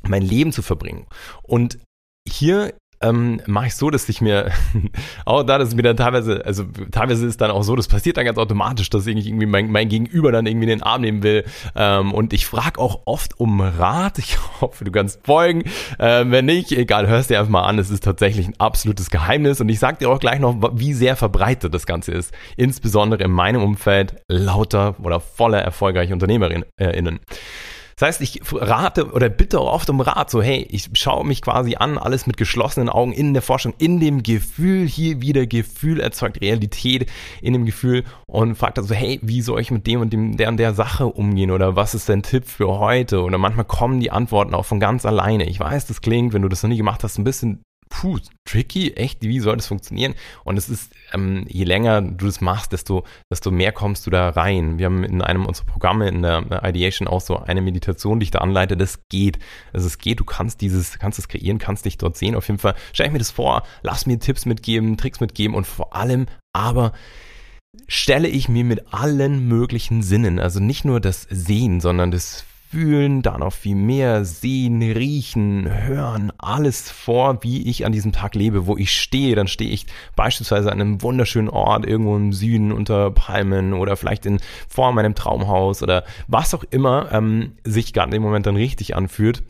mein 0.03 0.21
Leben 0.21 0.51
zu 0.51 0.61
verbringen. 0.61 1.07
Und 1.43 1.79
hier 2.27 2.73
ähm, 3.01 3.41
mache 3.45 3.67
ich 3.67 3.75
so, 3.75 3.89
dass 3.89 4.07
ich 4.09 4.21
mir, 4.21 4.51
auch 5.25 5.43
da, 5.43 5.57
dass 5.57 5.69
es 5.69 5.75
mir 5.75 5.83
dann 5.83 5.97
teilweise, 5.97 6.45
also 6.45 6.65
teilweise 6.91 7.25
ist 7.25 7.39
dann 7.39 7.51
auch 7.51 7.63
so, 7.63 7.75
das 7.75 7.87
passiert 7.87 8.17
dann 8.17 8.25
ganz 8.25 8.37
automatisch, 8.37 8.89
dass 8.89 9.07
ich 9.07 9.27
irgendwie 9.27 9.45
mein, 9.45 9.71
mein 9.71 9.87
Gegenüber 9.87 10.31
dann 10.31 10.45
irgendwie 10.45 10.65
in 10.65 10.79
den 10.79 10.83
Arm 10.83 11.01
nehmen 11.01 11.23
will. 11.23 11.45
Ähm, 11.75 12.13
und 12.13 12.33
ich 12.33 12.45
frage 12.45 12.79
auch 12.79 13.01
oft 13.05 13.39
um 13.39 13.61
Rat. 13.61 14.19
Ich 14.19 14.37
hoffe, 14.61 14.83
du 14.83 14.91
kannst 14.91 15.25
folgen. 15.25 15.63
Ähm, 15.97 16.31
wenn 16.31 16.45
nicht, 16.45 16.71
egal, 16.71 17.07
hörst 17.07 17.29
dir 17.29 17.39
einfach 17.39 17.51
mal 17.51 17.63
an. 17.63 17.79
Es 17.79 17.89
ist 17.89 18.03
tatsächlich 18.03 18.47
ein 18.47 18.55
absolutes 18.57 19.09
Geheimnis. 19.09 19.61
Und 19.61 19.69
ich 19.69 19.79
sag 19.79 19.99
dir 19.99 20.09
auch 20.09 20.19
gleich 20.19 20.39
noch, 20.39 20.57
wie 20.73 20.93
sehr 20.93 21.15
verbreitet 21.15 21.73
das 21.73 21.85
Ganze 21.85 22.11
ist. 22.11 22.33
Insbesondere 22.57 23.23
in 23.23 23.31
meinem 23.31 23.63
Umfeld 23.63 24.15
lauter 24.27 24.95
oder 25.01 25.19
voller 25.19 25.61
erfolgreicher 25.61 26.13
Unternehmerinnen. 26.13 26.65
Das 27.99 28.07
heißt, 28.07 28.21
ich 28.21 28.39
rate 28.53 29.11
oder 29.11 29.27
bitte 29.27 29.61
oft 29.61 29.89
um 29.89 29.99
Rat, 29.99 30.29
so 30.29 30.41
hey, 30.41 30.65
ich 30.69 30.89
schaue 30.93 31.25
mich 31.25 31.41
quasi 31.41 31.75
an, 31.75 31.97
alles 31.97 32.27
mit 32.27 32.37
geschlossenen 32.37 32.87
Augen 32.87 33.11
in 33.11 33.33
der 33.33 33.41
Forschung, 33.41 33.73
in 33.77 33.99
dem 33.99 34.23
Gefühl, 34.23 34.87
hier 34.87 35.21
wieder 35.21 35.45
Gefühl 35.45 35.99
erzeugt 35.99 36.39
Realität, 36.39 37.11
in 37.41 37.51
dem 37.51 37.65
Gefühl 37.65 38.05
und 38.25 38.55
fragt 38.55 38.79
also, 38.79 38.95
hey, 38.95 39.19
wie 39.21 39.41
soll 39.41 39.59
ich 39.59 39.69
mit 39.69 39.85
dem 39.85 39.99
und 39.99 40.13
dem, 40.13 40.37
der 40.37 40.47
und 40.47 40.55
der 40.57 40.73
Sache 40.73 41.07
umgehen 41.07 41.51
oder 41.51 41.75
was 41.75 41.93
ist 41.93 42.07
dein 42.07 42.23
Tipp 42.23 42.47
für 42.47 42.79
heute? 42.79 43.21
Oder 43.21 43.37
manchmal 43.37 43.65
kommen 43.65 43.99
die 43.99 44.11
Antworten 44.11 44.53
auch 44.53 44.65
von 44.65 44.79
ganz 44.79 45.05
alleine. 45.05 45.49
Ich 45.49 45.59
weiß, 45.59 45.87
das 45.87 45.99
klingt, 45.99 46.31
wenn 46.31 46.41
du 46.41 46.47
das 46.47 46.63
noch 46.63 46.69
nie 46.69 46.77
gemacht 46.77 47.03
hast, 47.03 47.17
ein 47.17 47.25
bisschen 47.25 47.63
puh, 47.89 48.19
tricky, 48.45 48.93
echt, 48.93 49.21
wie 49.23 49.39
soll 49.39 49.57
das 49.57 49.67
funktionieren? 49.67 50.13
Und 50.43 50.57
es 50.57 50.69
ist, 50.69 50.93
ähm, 51.13 51.45
je 51.47 51.63
länger 51.63 52.01
du 52.01 52.27
das 52.27 52.39
machst, 52.39 52.71
desto, 52.71 53.03
desto 53.31 53.51
mehr 53.51 53.71
kommst 53.71 54.05
du 54.05 54.11
da 54.11 54.29
rein. 54.29 54.77
Wir 54.77 54.85
haben 54.85 55.03
in 55.03 55.21
einem 55.21 55.45
unserer 55.45 55.65
Programme 55.65 56.07
in 56.07 56.21
der 56.21 56.63
Ideation 56.63 57.07
auch 57.07 57.21
so 57.21 57.37
eine 57.37 57.61
Meditation, 57.61 58.19
die 58.19 58.25
ich 58.25 58.31
da 58.31 58.39
anleite, 58.39 58.77
das 58.77 59.07
geht. 59.09 59.39
Also 59.73 59.87
es 59.87 59.97
geht, 59.97 60.19
du 60.19 60.23
kannst 60.23 60.61
dieses, 60.61 60.99
kannst 60.99 61.19
es 61.19 61.27
kreieren, 61.27 61.57
kannst 61.57 61.85
dich 61.85 61.97
dort 61.97 62.15
sehen. 62.15 62.35
Auf 62.35 62.47
jeden 62.47 62.59
Fall 62.59 62.75
stell 62.93 63.07
ich 63.07 63.11
mir 63.11 63.19
das 63.19 63.31
vor, 63.31 63.63
lass 63.81 64.05
mir 64.05 64.19
Tipps 64.19 64.45
mitgeben, 64.45 64.97
Tricks 64.97 65.19
mitgeben 65.19 65.55
und 65.55 65.67
vor 65.67 65.95
allem 65.95 66.27
aber 66.53 66.93
stelle 67.87 68.27
ich 68.27 68.49
mir 68.49 68.63
mit 68.63 68.93
allen 68.93 69.47
möglichen 69.47 70.01
Sinnen, 70.01 70.39
also 70.39 70.59
nicht 70.59 70.85
nur 70.85 70.99
das 70.99 71.27
Sehen, 71.29 71.79
sondern 71.79 72.11
das 72.11 72.45
Fühlen, 72.71 73.23
da 73.23 73.39
noch 73.39 73.51
viel 73.51 73.75
mehr 73.75 74.25
sehen, 74.25 74.79
riechen, 74.83 75.67
hören, 75.87 76.31
alles 76.37 76.91
vor, 76.91 77.41
wie 77.41 77.67
ich 77.67 77.83
an 77.83 77.91
diesem 77.91 78.11
Tag 78.11 78.35
lebe, 78.35 78.67
wo 78.67 78.77
ich 78.77 78.91
stehe. 78.91 79.35
Dann 79.35 79.47
stehe 79.47 79.71
ich 79.71 79.87
beispielsweise 80.15 80.71
an 80.71 80.79
einem 80.79 81.01
wunderschönen 81.01 81.49
Ort 81.49 81.83
irgendwo 81.87 82.15
im 82.15 82.31
Süden 82.31 82.71
unter 82.71 83.09
Palmen 83.09 83.73
oder 83.73 83.97
vielleicht 83.97 84.27
in 84.27 84.39
vor 84.67 84.91
meinem 84.91 85.15
Traumhaus 85.15 85.81
oder 85.81 86.03
was 86.27 86.53
auch 86.53 86.63
immer 86.69 87.11
ähm, 87.11 87.53
sich 87.63 87.91
gerade 87.91 88.11
dem 88.11 88.21
Moment 88.21 88.45
dann 88.45 88.55
richtig 88.55 88.95
anfühlt 88.95 89.41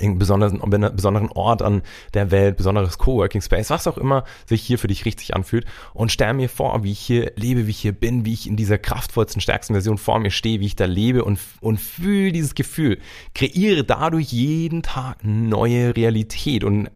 irgendeinen 0.00 0.18
besonderen, 0.18 0.96
besonderen 0.96 1.30
Ort 1.30 1.62
an 1.62 1.82
der 2.14 2.30
Welt, 2.30 2.56
besonderes 2.56 2.98
Coworking 2.98 3.42
Space, 3.42 3.70
was 3.70 3.86
auch 3.86 3.98
immer 3.98 4.24
sich 4.46 4.62
hier 4.62 4.78
für 4.78 4.88
dich 4.88 5.04
richtig 5.04 5.34
anfühlt. 5.34 5.66
Und 5.94 6.12
stell 6.12 6.34
mir 6.34 6.48
vor, 6.48 6.82
wie 6.82 6.92
ich 6.92 7.00
hier 7.00 7.32
lebe, 7.36 7.66
wie 7.66 7.70
ich 7.70 7.80
hier 7.80 7.92
bin, 7.92 8.24
wie 8.24 8.32
ich 8.32 8.46
in 8.46 8.56
dieser 8.56 8.78
kraftvollsten, 8.78 9.40
stärksten 9.40 9.74
Version 9.74 9.98
vor 9.98 10.18
mir 10.18 10.30
stehe, 10.30 10.60
wie 10.60 10.66
ich 10.66 10.76
da 10.76 10.84
lebe 10.84 11.24
und, 11.24 11.38
und 11.60 11.78
fühle 11.80 12.32
dieses 12.32 12.54
Gefühl, 12.54 12.98
kreiere 13.34 13.84
dadurch 13.84 14.32
jeden 14.32 14.82
Tag 14.82 15.18
neue 15.22 15.96
Realität 15.96 16.64
und 16.64 16.90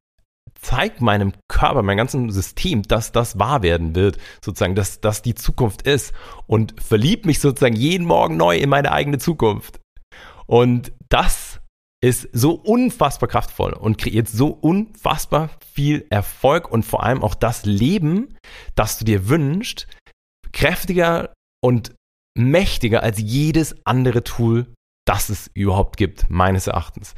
zeigt 0.61 1.01
meinem 1.01 1.33
Körper, 1.49 1.83
meinem 1.83 1.99
ganzen 1.99 2.31
System, 2.31 2.83
dass 2.83 3.13
das 3.13 3.39
wahr 3.39 3.63
werden 3.63 3.95
wird, 3.95 4.19
sozusagen, 4.45 4.75
dass 4.75 5.01
das 5.01 5.23
die 5.23 5.35
Zukunft 5.35 5.83
ist. 5.83 6.13
Und 6.47 6.75
verliebt 6.81 7.27
mich 7.27 7.41
sozusagen 7.41 7.77
jeden 7.77 8.07
Morgen 8.07 8.37
neu 8.37 8.57
in 8.57 8.69
meine 8.69 8.93
eigene 8.93 9.19
Zukunft. 9.19 9.81
Und 10.47 10.93
das 11.09 11.46
ist 12.03 12.29
so 12.33 12.53
unfassbar 12.53 13.29
kraftvoll 13.29 13.73
und 13.73 13.99
kreiert 13.99 14.29
so 14.29 14.49
unfassbar 14.49 15.51
viel 15.73 16.07
Erfolg 16.11 16.71
und 16.71 16.85
vor 16.85 17.03
allem 17.03 17.23
auch 17.23 17.35
das 17.35 17.65
Leben, 17.65 18.37
das 18.75 18.99
du 18.99 19.05
dir 19.05 19.29
wünschst, 19.29 19.89
kräftiger 20.53 21.33
und 21.63 21.95
mächtiger 22.37 23.03
als 23.03 23.19
jedes 23.19 23.75
andere 23.87 24.23
Tool, 24.25 24.67
das 25.07 25.31
es 25.31 25.51
überhaupt 25.55 25.97
gibt, 25.97 26.29
meines 26.29 26.67
Erachtens. 26.67 27.15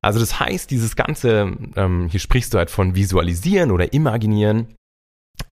Also 0.00 0.18
das 0.20 0.40
heißt, 0.40 0.70
dieses 0.70 0.96
ganze, 0.96 1.56
ähm, 1.76 2.08
hier 2.08 2.20
sprichst 2.20 2.52
du 2.52 2.58
halt 2.58 2.70
von 2.70 2.94
Visualisieren 2.94 3.70
oder 3.70 3.92
Imaginieren, 3.92 4.74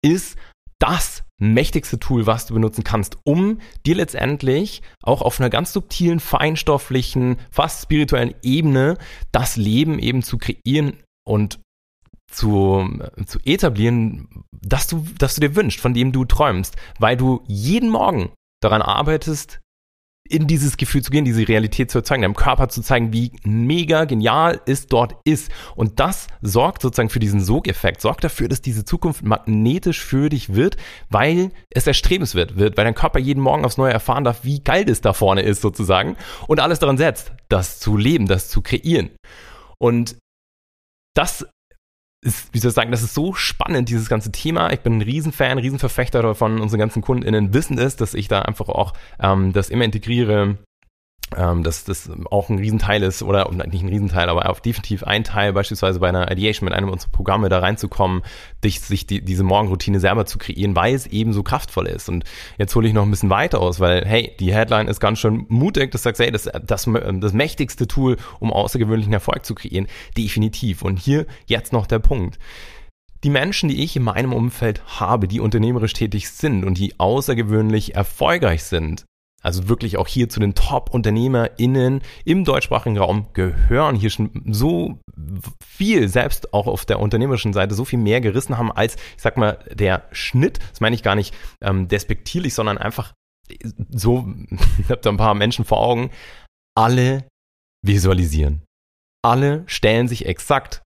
ist 0.03 0.37
das 0.79 1.23
mächtigste 1.39 1.99
Tool, 1.99 2.27
was 2.27 2.45
du 2.45 2.53
benutzen 2.53 2.83
kannst, 2.83 3.17
um 3.23 3.59
dir 3.85 3.95
letztendlich 3.95 4.81
auch 5.01 5.21
auf 5.21 5.39
einer 5.39 5.49
ganz 5.49 5.73
subtilen, 5.73 6.19
feinstofflichen, 6.19 7.37
fast 7.49 7.83
spirituellen 7.83 8.35
Ebene 8.43 8.97
das 9.31 9.55
Leben 9.55 9.99
eben 9.99 10.21
zu 10.21 10.37
kreieren 10.37 10.97
und 11.25 11.59
zu, 12.31 12.87
zu 13.25 13.39
etablieren, 13.43 14.43
dass 14.51 14.87
du, 14.87 15.05
dass 15.17 15.35
du 15.35 15.41
dir 15.41 15.55
wünschst, 15.55 15.79
von 15.79 15.93
dem 15.93 16.11
du 16.11 16.25
träumst, 16.25 16.75
weil 16.99 17.17
du 17.17 17.43
jeden 17.47 17.89
Morgen 17.89 18.31
daran 18.61 18.81
arbeitest, 18.81 19.61
in 20.29 20.47
dieses 20.47 20.77
Gefühl 20.77 21.01
zu 21.01 21.11
gehen, 21.11 21.25
diese 21.25 21.47
Realität 21.47 21.91
zu 21.91 21.97
erzeugen, 21.97 22.21
deinem 22.21 22.35
Körper 22.35 22.69
zu 22.69 22.81
zeigen, 22.81 23.11
wie 23.11 23.31
mega 23.43 24.05
genial 24.05 24.61
es 24.65 24.87
dort 24.87 25.15
ist. 25.25 25.51
Und 25.75 25.99
das 25.99 26.27
sorgt 26.41 26.81
sozusagen 26.81 27.09
für 27.09 27.19
diesen 27.19 27.41
Sogeffekt, 27.41 27.99
sorgt 28.01 28.23
dafür, 28.23 28.47
dass 28.47 28.61
diese 28.61 28.85
Zukunft 28.85 29.23
magnetisch 29.23 30.03
für 30.03 30.29
dich 30.29 30.53
wird, 30.53 30.77
weil 31.09 31.51
es 31.71 31.87
erstrebenswert 31.87 32.57
wird, 32.57 32.77
weil 32.77 32.85
dein 32.85 32.95
Körper 32.95 33.19
jeden 33.19 33.41
Morgen 33.41 33.65
aufs 33.65 33.77
Neue 33.77 33.91
erfahren 33.91 34.23
darf, 34.23 34.43
wie 34.43 34.59
geil 34.59 34.87
es 34.87 35.01
da 35.01 35.13
vorne 35.13 35.41
ist 35.41 35.61
sozusagen 35.61 36.15
und 36.47 36.59
alles 36.59 36.79
daran 36.79 36.97
setzt, 36.97 37.31
das 37.49 37.79
zu 37.79 37.97
leben, 37.97 38.27
das 38.27 38.49
zu 38.49 38.61
kreieren. 38.61 39.09
Und 39.79 40.15
das 41.15 41.47
ist, 42.21 42.53
wie 42.53 42.59
soll 42.59 42.69
ich 42.69 42.75
sagen, 42.75 42.91
das 42.91 43.03
ist 43.03 43.13
so 43.13 43.33
spannend, 43.33 43.89
dieses 43.89 44.09
ganze 44.09 44.31
Thema. 44.31 44.71
Ich 44.71 44.81
bin 44.81 44.97
ein 44.97 45.01
Riesenfan, 45.01 45.57
Riesenverfechter 45.57 46.21
davon. 46.21 46.59
Unsere 46.59 46.79
ganzen 46.79 47.01
KundInnen 47.01 47.53
wissen 47.53 47.77
es, 47.77 47.95
dass 47.95 48.13
ich 48.13 48.27
da 48.27 48.41
einfach 48.41 48.69
auch 48.69 48.93
ähm, 49.21 49.53
das 49.53 49.69
immer 49.69 49.85
integriere 49.85 50.57
ähm, 51.35 51.63
dass 51.63 51.83
das 51.83 52.09
auch 52.31 52.49
ein 52.49 52.59
Riesenteil 52.59 53.03
ist, 53.03 53.21
oder 53.23 53.49
nicht 53.51 53.83
ein 53.83 53.89
Riesenteil, 53.89 54.29
aber 54.29 54.49
auch 54.49 54.59
definitiv 54.59 55.03
ein 55.03 55.23
Teil, 55.23 55.53
beispielsweise 55.53 55.99
bei 55.99 56.09
einer 56.09 56.31
Ideation 56.31 56.65
mit 56.65 56.73
einem 56.73 56.89
unserer 56.89 57.11
Programme 57.11 57.49
da 57.49 57.59
reinzukommen, 57.59 58.23
dich, 58.63 58.81
sich 58.81 59.05
die, 59.05 59.21
diese 59.21 59.43
Morgenroutine 59.43 59.99
selber 59.99 60.25
zu 60.25 60.37
kreieren, 60.37 60.75
weil 60.75 60.95
es 60.95 61.07
eben 61.07 61.33
so 61.33 61.43
kraftvoll 61.43 61.87
ist. 61.87 62.09
Und 62.09 62.23
jetzt 62.57 62.75
hole 62.75 62.87
ich 62.87 62.93
noch 62.93 63.03
ein 63.03 63.11
bisschen 63.11 63.29
weiter 63.29 63.61
aus, 63.61 63.79
weil, 63.79 64.05
hey, 64.05 64.35
die 64.39 64.53
Headline 64.53 64.87
ist 64.87 64.99
ganz 64.99 65.19
schön 65.19 65.45
mutig, 65.49 65.91
das 65.91 66.03
sagt, 66.03 66.19
hey, 66.19 66.31
das, 66.31 66.43
das, 66.43 66.87
das 66.87 67.33
mächtigste 67.33 67.87
Tool, 67.87 68.17
um 68.39 68.51
außergewöhnlichen 68.51 69.13
Erfolg 69.13 69.45
zu 69.45 69.55
kreieren, 69.55 69.87
definitiv. 70.17 70.81
Und 70.81 70.99
hier 70.99 71.25
jetzt 71.45 71.73
noch 71.73 71.87
der 71.87 71.99
Punkt. 71.99 72.39
Die 73.25 73.29
Menschen, 73.29 73.67
die 73.67 73.83
ich 73.83 73.97
in 73.97 74.03
meinem 74.03 74.31
Umfeld 74.31 74.81
habe, 74.99 75.27
die 75.27 75.41
unternehmerisch 75.41 75.91
tätig 75.91 76.29
sind 76.29 76.63
und 76.63 76.77
die 76.77 76.99
außergewöhnlich 76.99 77.95
erfolgreich 77.95 78.63
sind, 78.63 79.03
also 79.41 79.69
wirklich 79.69 79.97
auch 79.97 80.07
hier 80.07 80.29
zu 80.29 80.39
den 80.39 80.53
Top-UnternehmerInnen 80.53 82.01
im 82.25 82.43
deutschsprachigen 82.43 82.97
Raum 82.97 83.27
gehören, 83.33 83.95
hier 83.95 84.09
schon 84.09 84.31
so 84.49 84.99
viel, 85.65 86.09
selbst 86.09 86.53
auch 86.53 86.67
auf 86.67 86.85
der 86.85 86.99
unternehmerischen 86.99 87.53
Seite, 87.53 87.75
so 87.75 87.85
viel 87.85 87.99
mehr 87.99 88.21
gerissen 88.21 88.57
haben 88.57 88.71
als, 88.71 88.95
ich 88.95 89.21
sag 89.21 89.37
mal, 89.37 89.59
der 89.71 90.03
Schnitt. 90.11 90.59
Das 90.71 90.81
meine 90.81 90.95
ich 90.95 91.03
gar 91.03 91.15
nicht 91.15 91.33
ähm, 91.61 91.87
despektierlich, 91.87 92.53
sondern 92.53 92.77
einfach 92.77 93.13
so, 93.89 94.27
ich 94.77 94.89
habe 94.89 95.01
da 95.01 95.09
ein 95.09 95.17
paar 95.17 95.35
Menschen 95.35 95.65
vor 95.65 95.79
Augen, 95.79 96.11
alle 96.75 97.25
visualisieren. 97.85 98.63
Alle 99.23 99.63
stellen 99.67 100.07
sich 100.07 100.25
exakt 100.25 100.81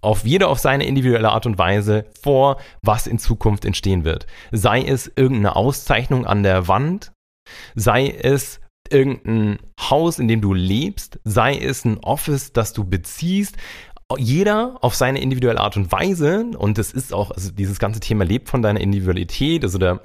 auf 0.00 0.24
jeder 0.24 0.48
auf 0.48 0.60
seine 0.60 0.86
individuelle 0.86 1.30
Art 1.30 1.46
und 1.46 1.58
Weise 1.58 2.06
vor, 2.20 2.60
was 2.82 3.08
in 3.08 3.18
Zukunft 3.18 3.64
entstehen 3.64 4.04
wird. 4.04 4.26
Sei 4.52 4.82
es 4.82 5.10
irgendeine 5.16 5.56
Auszeichnung 5.56 6.24
an 6.24 6.44
der 6.44 6.68
Wand, 6.68 7.12
Sei 7.74 8.08
es 8.08 8.60
irgendein 8.90 9.58
Haus, 9.78 10.18
in 10.18 10.28
dem 10.28 10.40
du 10.40 10.54
lebst, 10.54 11.20
sei 11.24 11.56
es 11.56 11.84
ein 11.84 11.98
Office, 11.98 12.52
das 12.52 12.72
du 12.72 12.84
beziehst. 12.84 13.56
Jeder 14.16 14.78
auf 14.80 14.94
seine 14.94 15.20
individuelle 15.20 15.60
Art 15.60 15.76
und 15.76 15.92
Weise, 15.92 16.46
und 16.56 16.78
das 16.78 16.92
ist 16.92 17.12
auch, 17.12 17.30
also 17.30 17.50
dieses 17.50 17.78
ganze 17.78 18.00
Thema 18.00 18.24
lebt 18.24 18.48
von 18.48 18.62
deiner 18.62 18.80
Individualität, 18.80 19.64
also 19.64 19.76
der, 19.76 20.02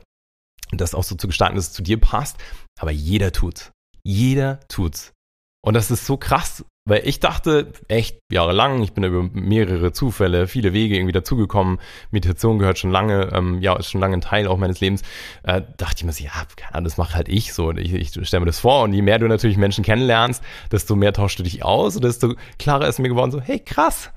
das 0.71 0.93
auch 0.93 1.03
so 1.03 1.15
zu 1.15 1.27
gestalten, 1.27 1.55
dass 1.55 1.67
es 1.67 1.73
zu 1.73 1.83
dir 1.83 1.99
passt, 1.99 2.37
aber 2.79 2.91
jeder 2.91 3.31
tut's. 3.31 3.71
Jeder 4.03 4.59
tut's. 4.67 5.13
Und 5.65 5.75
das 5.75 5.89
ist 5.89 6.05
so 6.05 6.17
krass, 6.17 6.65
weil 6.85 7.07
ich 7.07 7.19
dachte 7.19 7.71
echt 7.87 8.19
jahrelang, 8.31 8.83
ich 8.83 8.93
bin 8.93 9.03
über 9.03 9.23
mehrere 9.31 9.93
Zufälle, 9.93 10.47
viele 10.47 10.73
Wege 10.73 10.95
irgendwie 10.95 11.13
dazugekommen. 11.13 11.79
Meditation 12.11 12.59
gehört 12.59 12.77
schon 12.77 12.91
lange, 12.91 13.31
ähm, 13.33 13.61
ja, 13.61 13.75
ist 13.77 13.89
schon 13.89 14.01
lange 14.01 14.17
ein 14.17 14.21
Teil 14.21 14.47
auch 14.47 14.57
meines 14.57 14.81
Lebens. 14.81 15.01
Äh, 15.43 15.61
dachte 15.77 15.95
ich 15.97 16.03
mir 16.03 16.11
so, 16.11 16.23
ja, 16.23 16.31
keine 16.57 16.75
Ahnung, 16.75 16.83
das 16.85 16.97
macht 16.97 17.15
halt 17.15 17.29
ich 17.29 17.53
so. 17.53 17.71
Ich, 17.71 17.93
ich 17.93 18.27
stelle 18.27 18.41
mir 18.41 18.47
das 18.47 18.59
vor. 18.59 18.83
Und 18.83 18.93
je 18.93 19.01
mehr 19.01 19.19
du 19.19 19.27
natürlich 19.27 19.57
Menschen 19.57 19.83
kennenlernst, 19.83 20.43
desto 20.71 20.95
mehr 20.95 21.13
tauschst 21.13 21.39
du 21.39 21.43
dich 21.43 21.63
aus 21.63 21.95
und 21.95 22.03
desto 22.03 22.35
klarer 22.59 22.87
ist 22.87 22.99
mir 22.99 23.09
geworden, 23.09 23.31
so, 23.31 23.39
hey, 23.39 23.59
krass, 23.59 24.11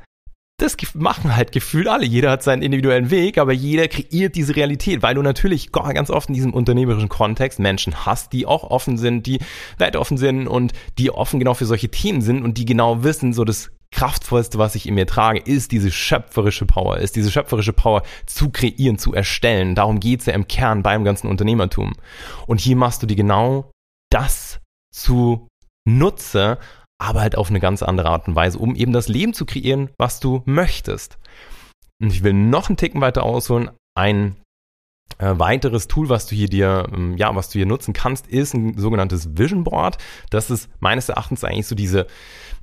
das 0.59 0.77
machen 0.95 1.37
halt 1.37 1.53
gefühlt 1.53 1.87
alle. 1.87 2.07
Jeder 2.07 2.31
hat 2.31 2.43
seinen 2.43 2.63
individuellen 2.63 3.11
Weg, 3.11 3.37
aber 3.37 3.53
jeder 3.53 3.89
kreiert 3.89 4.37
diese 4.37 4.57
Realität, 4.57 5.03
weil 5.03 5.15
du 5.15 5.23
natürlich 5.23 5.71
ganz 5.71 6.11
oft 6.11 6.29
in 6.29 6.35
diesem 6.35 6.55
unternehmerischen 6.55 7.11
Kontext 7.11 7.59
Menschen 7.59 8.07
hast, 8.07 8.33
die 8.33 8.47
auch 8.47 8.65
offen 8.65 8.97
sind, 8.97 9.27
die 9.27 9.39
weltoffen 9.77 10.17
sind 10.17 10.49
und 10.49 10.73
die 10.99 11.11
offen 11.11 11.39
genau 11.41 11.55
für 11.55 11.67
solche 11.67 11.91
Themen 11.91 12.23
sind 12.23 12.43
und 12.43 12.57
die 12.57 12.65
genau 12.65 13.05
wissen, 13.05 13.35
so 13.35 13.45
das 13.45 13.71
kraftvollste, 13.93 14.59
was 14.59 14.75
ich 14.75 14.87
in 14.89 14.95
mir 14.95 15.07
trage, 15.07 15.39
ist 15.39 15.73
diese 15.73 15.91
schöpferische 15.91 16.67
Power, 16.67 16.99
ist 16.99 17.17
diese 17.17 17.31
schöpferische 17.31 17.73
Power 17.73 18.03
zu 18.27 18.51
kreieren, 18.51 18.99
zu 18.99 19.15
erstellen. 19.15 19.75
Darum 19.75 20.01
geht's 20.01 20.27
ja 20.27 20.33
im 20.33 20.49
Kern 20.49 20.83
beim 20.83 21.05
ganzen 21.05 21.29
Unternehmertum. 21.29 21.93
Und 22.47 22.61
hier 22.61 22.77
machst 22.77 23.03
du 23.03 23.07
dir 23.07 23.17
genau 23.17 23.71
das 24.11 24.61
zu 24.93 25.49
Nutze, 25.87 26.59
aber 26.99 27.21
halt 27.21 27.37
auf 27.37 27.50
eine 27.50 27.61
ganz 27.61 27.83
andere 27.83 28.09
Art 28.09 28.29
und 28.29 28.35
Weise, 28.35 28.59
um 28.59 28.75
eben 28.75 28.93
das 28.93 29.09
Leben 29.09 29.35
zu 29.35 29.47
kreieren, 29.47 29.91
was 29.99 30.21
du 30.21 30.43
möchtest. 30.45 31.19
Und 32.00 32.12
ich 32.12 32.23
will 32.23 32.33
noch 32.33 32.69
einen 32.69 32.76
Ticken 32.76 33.00
weiter 33.00 33.23
ausholen. 33.23 33.71
Ein 33.95 34.37
äh, 35.18 35.38
weiteres 35.38 35.88
Tool, 35.88 36.08
was 36.08 36.26
du 36.26 36.35
hier 36.35 36.49
dir, 36.49 36.87
ähm, 36.92 37.16
ja, 37.16 37.35
was 37.35 37.49
du 37.49 37.58
hier 37.58 37.66
nutzen 37.66 37.92
kannst, 37.92 38.26
ist 38.26 38.54
ein 38.54 38.78
sogenanntes 38.78 39.37
Vision 39.37 39.64
Board. 39.64 39.99
Das 40.30 40.50
ist 40.50 40.68
meines 40.80 41.08
Erachtens 41.08 41.44
eigentlich 41.44 41.66
so 41.66 41.75
diese, 41.75 42.06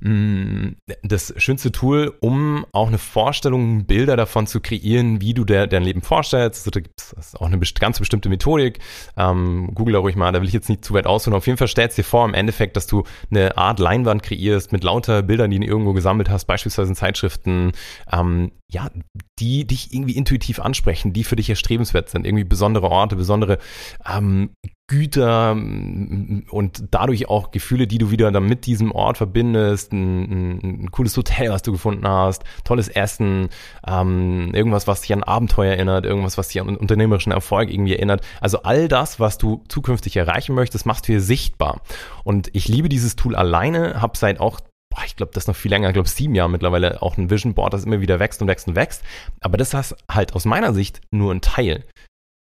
mm, 0.00 0.70
das 1.02 1.34
schönste 1.36 1.72
Tool, 1.72 2.14
um 2.20 2.66
auch 2.72 2.88
eine 2.88 2.98
Vorstellung, 2.98 3.86
Bilder 3.86 4.16
davon 4.16 4.46
zu 4.46 4.60
kreieren, 4.60 5.20
wie 5.20 5.34
du 5.34 5.44
der, 5.44 5.66
dein 5.66 5.82
Leben 5.82 6.02
vorstellst. 6.02 6.60
Also 6.60 6.70
da 6.70 6.80
gibt 6.80 7.00
es 7.00 7.34
auch 7.36 7.46
eine 7.46 7.58
ganz 7.58 7.98
bestimmte 7.98 8.28
Methodik. 8.28 8.78
Ähm, 9.16 9.70
Google 9.74 9.94
da 9.94 9.98
ruhig 10.00 10.16
mal, 10.16 10.32
da 10.32 10.40
will 10.40 10.48
ich 10.48 10.54
jetzt 10.54 10.68
nicht 10.68 10.84
zu 10.84 10.94
weit 10.94 11.06
ausholen. 11.06 11.36
Auf 11.36 11.46
jeden 11.46 11.58
Fall 11.58 11.68
stellst 11.68 11.98
du 11.98 12.02
dir 12.02 12.08
vor 12.08 12.24
im 12.24 12.34
Endeffekt, 12.34 12.76
dass 12.76 12.86
du 12.86 13.04
eine 13.30 13.56
Art 13.56 13.78
Leinwand 13.78 14.22
kreierst 14.22 14.72
mit 14.72 14.84
lauter 14.84 15.22
Bildern, 15.22 15.50
die 15.50 15.58
du 15.58 15.66
irgendwo 15.66 15.92
gesammelt 15.92 16.30
hast, 16.30 16.44
beispielsweise 16.44 16.90
in 16.90 16.96
Zeitschriften, 16.96 17.72
ähm, 18.12 18.52
ja, 18.70 18.90
die 19.38 19.66
dich 19.66 19.92
irgendwie 19.92 20.16
intuitiv 20.16 20.60
ansprechen, 20.60 21.12
die 21.12 21.24
für 21.24 21.36
dich 21.36 21.48
erstrebenswert 21.48 22.10
sind, 22.10 22.26
irgendwie 22.26 22.43
besondere 22.44 22.90
Orte, 22.90 23.16
besondere 23.16 23.58
ähm, 24.06 24.50
Güter 24.86 25.52
und 25.52 26.84
dadurch 26.90 27.28
auch 27.30 27.52
Gefühle, 27.52 27.86
die 27.86 27.96
du 27.96 28.10
wieder 28.10 28.30
dann 28.30 28.46
mit 28.46 28.66
diesem 28.66 28.92
Ort 28.92 29.16
verbindest, 29.16 29.92
ein, 29.92 30.60
ein, 30.62 30.90
cooles 30.90 31.16
Hotel, 31.16 31.50
was 31.50 31.62
du 31.62 31.72
gefunden 31.72 32.06
hast, 32.06 32.44
tolles 32.64 32.88
Essen, 32.88 33.48
ähm, 33.86 34.50
irgendwas, 34.52 34.86
was 34.86 35.00
dich 35.00 35.14
an 35.14 35.22
Abenteuer 35.22 35.72
erinnert, 35.72 36.04
irgendwas, 36.04 36.36
was 36.36 36.48
dich 36.48 36.60
an 36.60 36.76
unternehmerischen 36.76 37.32
Erfolg 37.32 37.70
irgendwie 37.70 37.94
erinnert. 37.94 38.20
Also 38.42 38.62
all 38.62 38.88
das, 38.88 39.18
was 39.18 39.38
du 39.38 39.64
zukünftig 39.68 40.16
erreichen 40.16 40.54
möchtest, 40.54 40.84
machst 40.84 41.08
du 41.08 41.12
hier 41.12 41.22
sichtbar. 41.22 41.80
Und 42.22 42.50
ich 42.52 42.68
liebe 42.68 42.90
dieses 42.90 43.16
Tool 43.16 43.36
alleine, 43.36 44.02
habe 44.02 44.18
seit 44.18 44.38
auch 44.38 44.60
ich 45.06 45.16
glaube, 45.16 45.32
das 45.34 45.48
noch 45.48 45.56
viel 45.56 45.70
länger, 45.70 45.88
ich 45.88 45.94
glaube 45.94 46.08
sieben 46.08 46.34
Jahre 46.36 46.50
mittlerweile 46.50 47.02
auch 47.02 47.16
ein 47.16 47.30
Vision 47.30 47.54
Board, 47.54 47.72
das 47.72 47.84
immer 47.84 48.00
wieder 48.00 48.20
wächst 48.20 48.40
und 48.42 48.48
wächst 48.48 48.68
und 48.68 48.76
wächst. 48.76 49.02
Aber 49.40 49.56
das 49.56 49.74
ist 49.74 49.96
halt 50.08 50.34
aus 50.34 50.44
meiner 50.44 50.72
Sicht 50.72 51.00
nur 51.10 51.32
ein 51.32 51.40
Teil. 51.40 51.84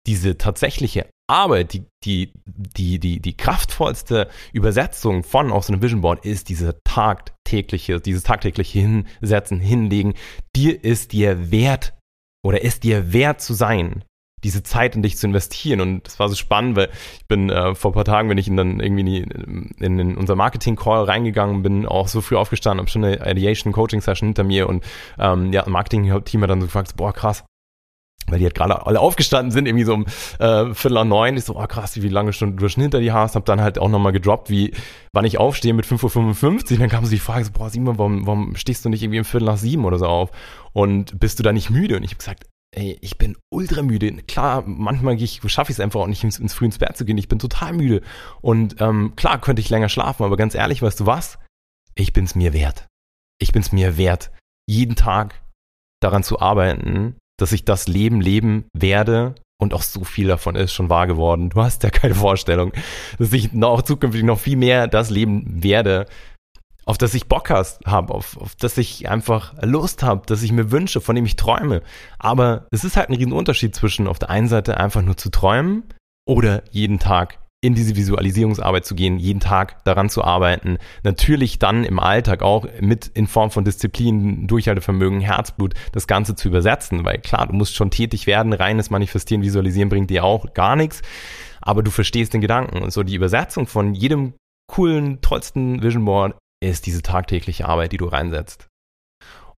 Diese 0.06 0.38
tatsächliche 0.38 1.06
Arbeit, 1.30 1.72
die, 1.74 1.84
die, 2.04 2.32
die, 2.46 2.98
die, 2.98 3.20
die 3.20 3.36
kraftvollste 3.36 4.28
Übersetzung 4.52 5.22
von 5.22 5.52
auf 5.52 5.64
so 5.64 5.72
einem 5.72 5.82
Vision 5.82 6.00
Board 6.00 6.24
ist 6.24 6.48
diese 6.48 6.80
tagtägliche, 6.84 8.00
dieses 8.00 8.24
tagtägliche 8.24 8.80
Hinsetzen, 8.80 9.60
Hinlegen. 9.60 10.14
Dir 10.56 10.82
ist 10.82 11.12
dir 11.12 11.50
wert 11.50 11.94
oder 12.44 12.62
ist 12.62 12.82
dir 12.82 13.12
wert 13.12 13.40
zu 13.40 13.54
sein, 13.54 14.04
diese 14.42 14.62
Zeit 14.62 14.96
in 14.96 15.02
dich 15.02 15.18
zu 15.18 15.26
investieren. 15.26 15.80
Und 15.80 16.06
das 16.06 16.18
war 16.18 16.28
so 16.28 16.34
spannend, 16.34 16.76
weil 16.76 16.90
ich 17.18 17.26
bin 17.28 17.50
äh, 17.50 17.74
vor 17.74 17.92
ein 17.92 17.94
paar 17.94 18.04
Tagen, 18.04 18.28
wenn 18.28 18.38
ich 18.38 18.46
dann 18.46 18.80
irgendwie 18.80 19.18
in, 19.18 19.70
in, 19.78 19.98
in 19.98 20.16
unser 20.16 20.34
Marketing-Call 20.34 21.04
reingegangen 21.04 21.62
bin, 21.62 21.86
auch 21.86 22.08
so 22.08 22.20
früh 22.20 22.36
aufgestanden, 22.36 22.80
habe 22.80 22.90
schon 22.90 23.04
eine 23.04 23.30
Ideation-Coaching-Session 23.30 24.28
hinter 24.28 24.44
mir 24.44 24.68
und 24.68 24.84
ähm, 25.18 25.52
ja, 25.52 25.68
Marketing-Team 25.68 26.42
hat 26.42 26.50
dann 26.50 26.60
so 26.60 26.66
gefragt, 26.66 26.96
boah, 26.96 27.12
krass, 27.12 27.44
weil 28.30 28.38
die 28.38 28.44
halt 28.44 28.54
gerade 28.54 28.86
alle 28.86 29.00
aufgestanden 29.00 29.50
sind, 29.50 29.66
irgendwie 29.66 29.84
so 29.84 29.94
um 29.94 30.06
äh, 30.38 30.74
Viertel 30.74 30.94
nach 30.94 31.04
neun. 31.04 31.36
Ich 31.36 31.44
so, 31.44 31.56
oh 31.56 31.66
krass, 31.66 32.00
wie 32.00 32.08
lange 32.08 32.32
Stunden 32.32 32.56
du 32.56 32.68
schon 32.68 32.82
hinter 32.82 33.00
dir 33.00 33.14
hast. 33.14 33.36
Hab 33.36 33.44
dann 33.44 33.60
halt 33.60 33.78
auch 33.78 33.88
nochmal 33.88 34.12
gedroppt, 34.12 34.50
wie 34.50 34.72
wann 35.12 35.24
ich 35.24 35.38
aufstehe 35.38 35.74
mit 35.74 35.86
5.55 35.86 36.72
Uhr. 36.72 36.78
Dann 36.78 36.88
kam 36.88 37.04
so 37.04 37.10
die 37.10 37.18
Frage, 37.18 37.44
so, 37.44 37.52
boah 37.52 37.70
Simon, 37.70 37.98
warum, 37.98 38.26
warum 38.26 38.56
stehst 38.56 38.84
du 38.84 38.88
nicht 38.88 39.02
irgendwie 39.02 39.20
um 39.20 39.24
Viertel 39.24 39.46
nach 39.46 39.58
sieben 39.58 39.84
oder 39.84 39.98
so 39.98 40.06
auf? 40.06 40.30
Und 40.72 41.18
bist 41.18 41.38
du 41.38 41.42
da 41.42 41.52
nicht 41.52 41.70
müde? 41.70 41.96
Und 41.96 42.04
ich 42.04 42.10
habe 42.10 42.18
gesagt, 42.18 42.46
ey, 42.72 42.98
ich 43.00 43.18
bin 43.18 43.36
ultra 43.52 43.82
müde. 43.82 44.12
Klar, 44.22 44.62
manchmal 44.66 45.18
schaffe 45.18 45.72
ich 45.72 45.76
es 45.76 45.80
einfach 45.80 46.00
auch 46.00 46.06
nicht 46.06 46.24
ins, 46.24 46.38
ins 46.38 46.54
früh 46.54 46.66
ins 46.66 46.78
Bett 46.78 46.96
zu 46.96 47.04
gehen. 47.04 47.18
Ich 47.18 47.28
bin 47.28 47.38
total 47.38 47.72
müde. 47.72 48.02
Und 48.40 48.80
ähm, 48.80 49.14
klar 49.16 49.40
könnte 49.40 49.60
ich 49.60 49.70
länger 49.70 49.88
schlafen, 49.88 50.24
aber 50.24 50.36
ganz 50.36 50.54
ehrlich, 50.54 50.82
weißt 50.82 51.00
du 51.00 51.06
was? 51.06 51.38
Ich 51.94 52.12
bin's 52.12 52.34
mir 52.34 52.52
wert. 52.52 52.86
Ich 53.40 53.52
bin's 53.52 53.72
mir 53.72 53.96
wert, 53.96 54.30
jeden 54.66 54.96
Tag 54.96 55.42
daran 56.00 56.22
zu 56.22 56.40
arbeiten, 56.40 57.16
dass 57.40 57.52
ich 57.52 57.64
das 57.64 57.88
Leben 57.88 58.20
leben 58.20 58.66
werde, 58.74 59.34
und 59.60 59.74
auch 59.74 59.82
so 59.82 60.04
viel 60.04 60.26
davon 60.26 60.56
ist 60.56 60.72
schon 60.72 60.88
wahr 60.88 61.06
geworden. 61.06 61.50
Du 61.50 61.62
hast 61.62 61.82
ja 61.82 61.90
keine 61.90 62.14
Vorstellung, 62.14 62.72
dass 63.18 63.32
ich 63.32 63.52
noch 63.52 63.82
zukünftig 63.82 64.24
noch 64.24 64.38
viel 64.38 64.56
mehr 64.56 64.88
das 64.88 65.10
leben 65.10 65.62
werde, 65.62 66.06
auf 66.86 66.98
das 66.98 67.14
ich 67.14 67.28
Bock 67.28 67.50
habe, 67.50 68.14
auf, 68.14 68.36
auf 68.38 68.56
das 68.56 68.78
ich 68.78 69.08
einfach 69.08 69.54
Lust 69.62 70.02
habe, 70.02 70.22
das 70.26 70.42
ich 70.42 70.50
mir 70.50 70.72
wünsche, 70.72 71.00
von 71.00 71.14
dem 71.14 71.26
ich 71.26 71.36
träume. 71.36 71.82
Aber 72.18 72.66
es 72.72 72.84
ist 72.84 72.96
halt 72.96 73.10
ein 73.10 73.14
Riesenunterschied 73.14 73.74
zwischen 73.74 74.08
auf 74.08 74.18
der 74.18 74.30
einen 74.30 74.48
Seite 74.48 74.78
einfach 74.78 75.02
nur 75.02 75.16
zu 75.16 75.30
träumen 75.30 75.84
oder 76.26 76.62
jeden 76.70 76.98
Tag 76.98 77.38
in 77.62 77.74
diese 77.74 77.94
Visualisierungsarbeit 77.94 78.86
zu 78.86 78.94
gehen, 78.94 79.18
jeden 79.18 79.40
Tag 79.40 79.84
daran 79.84 80.08
zu 80.08 80.24
arbeiten, 80.24 80.78
natürlich 81.02 81.58
dann 81.58 81.84
im 81.84 81.98
Alltag 81.98 82.42
auch 82.42 82.66
mit 82.80 83.06
in 83.08 83.26
Form 83.26 83.50
von 83.50 83.64
Disziplin, 83.64 84.46
Durchhaltevermögen, 84.46 85.20
Herzblut 85.20 85.74
das 85.92 86.06
Ganze 86.06 86.34
zu 86.34 86.48
übersetzen, 86.48 87.04
weil 87.04 87.18
klar, 87.18 87.46
du 87.46 87.52
musst 87.54 87.76
schon 87.76 87.90
tätig 87.90 88.26
werden, 88.26 88.54
reines 88.54 88.88
Manifestieren, 88.88 89.42
Visualisieren 89.42 89.90
bringt 89.90 90.08
dir 90.08 90.24
auch 90.24 90.54
gar 90.54 90.74
nichts, 90.74 91.02
aber 91.60 91.82
du 91.82 91.90
verstehst 91.90 92.32
den 92.32 92.40
Gedanken. 92.40 92.82
Und 92.82 92.92
so 92.92 93.02
die 93.02 93.14
Übersetzung 93.14 93.66
von 93.66 93.94
jedem 93.94 94.32
coolen, 94.66 95.20
tollsten 95.20 95.82
Vision 95.82 96.06
Board 96.06 96.38
ist 96.62 96.86
diese 96.86 97.02
tagtägliche 97.02 97.68
Arbeit, 97.68 97.92
die 97.92 97.98
du 97.98 98.06
reinsetzt. 98.06 98.68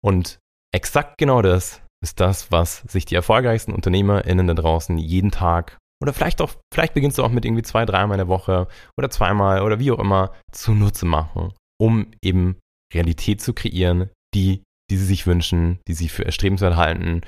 Und 0.04 0.40
exakt 0.74 1.20
genau 1.20 1.44
das 1.44 1.82
ist 2.04 2.20
das, 2.20 2.52
was 2.52 2.78
sich 2.88 3.06
die 3.06 3.14
erfolgreichsten 3.14 3.74
UnternehmerInnen 3.74 4.48
da 4.48 4.54
draußen 4.56 4.98
jeden 4.98 5.30
Tag 5.30 5.78
oder 6.02 6.14
vielleicht 6.14 6.42
auch, 6.42 6.54
vielleicht 6.74 6.94
beginnst 6.94 7.18
du 7.18 7.24
auch 7.24 7.32
mit 7.32 7.46
irgendwie 7.46 7.64
zwei, 7.64 7.86
dreimal 7.86 8.16
in 8.16 8.26
der 8.26 8.28
Woche 8.28 8.68
oder 8.98 9.10
zweimal 9.10 9.62
oder 9.62 9.80
wie 9.80 9.92
auch 9.92 10.00
immer 10.00 10.34
zunutze 10.52 11.06
machen, 11.06 11.54
um 11.80 12.08
eben 12.24 12.58
Realität 12.94 13.42
zu 13.42 13.54
kreieren, 13.54 14.10
die, 14.34 14.64
die 14.90 14.98
sie 14.98 15.06
sich 15.06 15.28
wünschen, 15.28 15.80
die 15.88 15.94
sie 15.94 16.10
für 16.10 16.26
erstrebenswert 16.26 16.76
halten, 16.76 17.22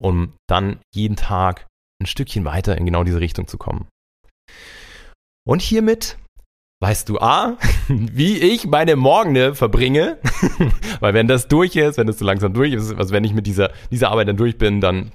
um 0.00 0.34
dann 0.48 0.80
jeden 0.94 1.16
Tag 1.16 1.66
ein 2.00 2.06
Stückchen 2.06 2.44
weiter 2.44 2.76
in 2.76 2.86
genau 2.86 3.04
diese 3.04 3.20
Richtung 3.20 3.46
zu 3.48 3.58
kommen. 3.58 3.88
Und 5.46 5.62
hiermit 5.62 6.18
weißt 6.82 7.08
du 7.08 7.18
A, 7.18 7.58
wie 7.88 8.38
ich 8.38 8.66
meine 8.66 8.96
Morgene 8.96 9.54
verbringe, 9.54 10.18
weil 11.00 11.14
wenn 11.14 11.28
das 11.28 11.48
durch 11.48 11.76
ist, 11.76 11.98
wenn 11.98 12.06
das 12.06 12.18
so 12.18 12.24
langsam 12.24 12.52
durch 12.54 12.72
ist, 12.72 12.94
also 12.94 13.12
wenn 13.12 13.24
ich 13.24 13.34
mit 13.34 13.46
dieser, 13.46 13.72
dieser 13.90 14.10
Arbeit 14.10 14.28
dann 14.28 14.36
durch 14.36 14.58
bin, 14.58 14.80
dann 14.80 15.12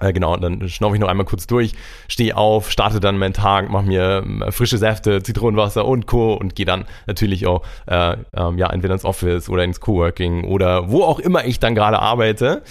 äh, 0.00 0.12
genau, 0.12 0.36
dann 0.36 0.68
schnaufe 0.68 0.94
ich 0.94 1.00
noch 1.00 1.08
einmal 1.08 1.26
kurz 1.26 1.46
durch, 1.46 1.72
stehe 2.08 2.36
auf, 2.36 2.70
starte 2.70 3.00
dann 3.00 3.18
meinen 3.18 3.34
Tag, 3.34 3.70
mache 3.70 3.86
mir 3.86 4.24
äh, 4.46 4.52
frische 4.52 4.78
Säfte, 4.78 5.22
Zitronenwasser 5.22 5.84
und 5.84 6.06
Co. 6.06 6.34
und 6.34 6.54
gehe 6.54 6.66
dann 6.66 6.84
natürlich 7.06 7.46
auch 7.46 7.62
äh, 7.86 8.16
ähm, 8.34 8.58
ja 8.58 8.70
entweder 8.70 8.94
ins 8.94 9.04
Office 9.04 9.48
oder 9.48 9.64
ins 9.64 9.80
Coworking 9.80 10.44
oder 10.44 10.90
wo 10.90 11.02
auch 11.04 11.18
immer 11.18 11.44
ich 11.44 11.58
dann 11.58 11.74
gerade 11.74 11.98
arbeite 11.98 12.62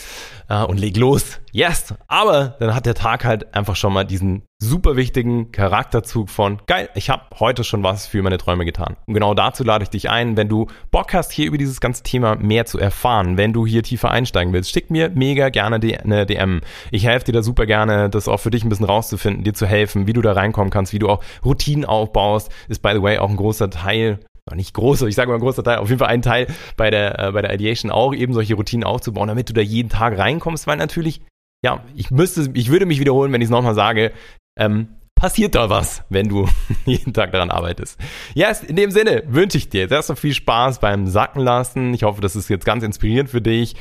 äh, 0.49 0.63
und 0.63 0.79
leg 0.79 0.97
los. 0.97 1.39
Yes! 1.57 1.95
Aber 2.07 2.55
dann 2.59 2.75
hat 2.75 2.85
der 2.85 2.93
Tag 2.93 3.25
halt 3.25 3.55
einfach 3.55 3.75
schon 3.75 3.91
mal 3.91 4.03
diesen 4.03 4.43
super 4.59 4.95
wichtigen 4.95 5.51
Charakterzug 5.51 6.29
von 6.29 6.61
geil, 6.67 6.87
ich 6.93 7.09
habe 7.09 7.23
heute 7.39 7.63
schon 7.63 7.81
was 7.81 8.05
für 8.05 8.21
meine 8.21 8.37
Träume 8.37 8.63
getan. 8.63 8.95
Und 9.07 9.15
genau 9.15 9.33
dazu 9.33 9.63
lade 9.63 9.81
ich 9.81 9.89
dich 9.89 10.07
ein, 10.07 10.37
wenn 10.37 10.49
du 10.49 10.67
Bock 10.91 11.15
hast, 11.15 11.31
hier 11.31 11.47
über 11.47 11.57
dieses 11.57 11.81
ganze 11.81 12.03
Thema 12.03 12.35
mehr 12.35 12.67
zu 12.67 12.77
erfahren, 12.77 13.37
wenn 13.37 13.53
du 13.53 13.65
hier 13.65 13.81
tiefer 13.81 14.11
einsteigen 14.11 14.53
willst, 14.53 14.69
schick 14.69 14.91
mir 14.91 15.09
mega 15.09 15.49
gerne 15.49 15.77
eine 15.77 16.27
DM. 16.27 16.61
Ich 16.91 17.07
helfe 17.07 17.25
dir 17.25 17.31
da 17.31 17.41
super 17.41 17.65
gerne, 17.65 18.11
das 18.11 18.27
auch 18.27 18.39
für 18.39 18.51
dich 18.51 18.63
ein 18.63 18.69
bisschen 18.69 18.85
rauszufinden, 18.85 19.43
dir 19.43 19.55
zu 19.55 19.65
helfen, 19.65 20.05
wie 20.05 20.13
du 20.13 20.21
da 20.21 20.33
reinkommen 20.33 20.69
kannst, 20.69 20.93
wie 20.93 20.99
du 20.99 21.09
auch 21.09 21.23
Routinen 21.43 21.85
aufbaust, 21.85 22.51
ist 22.67 22.83
by 22.83 22.91
the 22.93 23.01
way 23.01 23.17
auch 23.17 23.31
ein 23.31 23.35
großer 23.35 23.71
Teil 23.71 24.19
nicht 24.53 24.75
groß, 24.75 25.01
ich 25.01 25.15
sage 25.15 25.29
mal 25.29 25.37
ein 25.37 25.41
großer 25.41 25.63
Teil, 25.63 25.79
auf 25.79 25.89
jeden 25.89 25.99
Fall 25.99 26.09
ein 26.09 26.21
Teil 26.21 26.45
bei 26.77 26.91
der, 26.91 27.19
äh, 27.19 27.31
bei 27.31 27.41
der 27.41 27.53
Ideation 27.53 27.91
auch, 27.91 28.13
eben 28.13 28.33
solche 28.33 28.53
Routinen 28.53 28.85
aufzubauen, 28.85 29.27
damit 29.27 29.49
du 29.49 29.53
da 29.53 29.61
jeden 29.61 29.89
Tag 29.89 30.17
reinkommst, 30.17 30.67
weil 30.67 30.77
natürlich, 30.77 31.21
ja, 31.63 31.83
ich 31.95 32.11
müsste, 32.11 32.49
ich 32.53 32.69
würde 32.69 32.85
mich 32.85 32.99
wiederholen, 32.99 33.31
wenn 33.31 33.41
ich 33.41 33.47
es 33.47 33.51
nochmal 33.51 33.75
sage, 33.75 34.11
ähm, 34.57 34.87
passiert 35.17 35.55
da 35.55 35.69
was, 35.69 36.03
wenn 36.09 36.29
du 36.29 36.47
jeden 36.85 37.11
Tag 37.11 37.31
daran 37.33 37.51
arbeitest. 37.51 37.99
Ja, 38.33 38.47
yes, 38.47 38.63
in 38.63 38.75
dem 38.75 38.91
Sinne 38.91 39.23
wünsche 39.27 39.57
ich 39.57 39.67
dir 39.67 39.81
jetzt 39.81 39.91
erstmal 39.91 40.15
viel 40.15 40.33
Spaß 40.33 40.79
beim 40.79 41.07
Sacken 41.07 41.41
lassen. 41.41 41.93
Ich 41.93 42.03
hoffe, 42.03 42.21
das 42.21 42.35
ist 42.35 42.49
jetzt 42.49 42.65
ganz 42.65 42.83
inspirierend 42.83 43.29
für 43.29 43.41
dich 43.41 43.75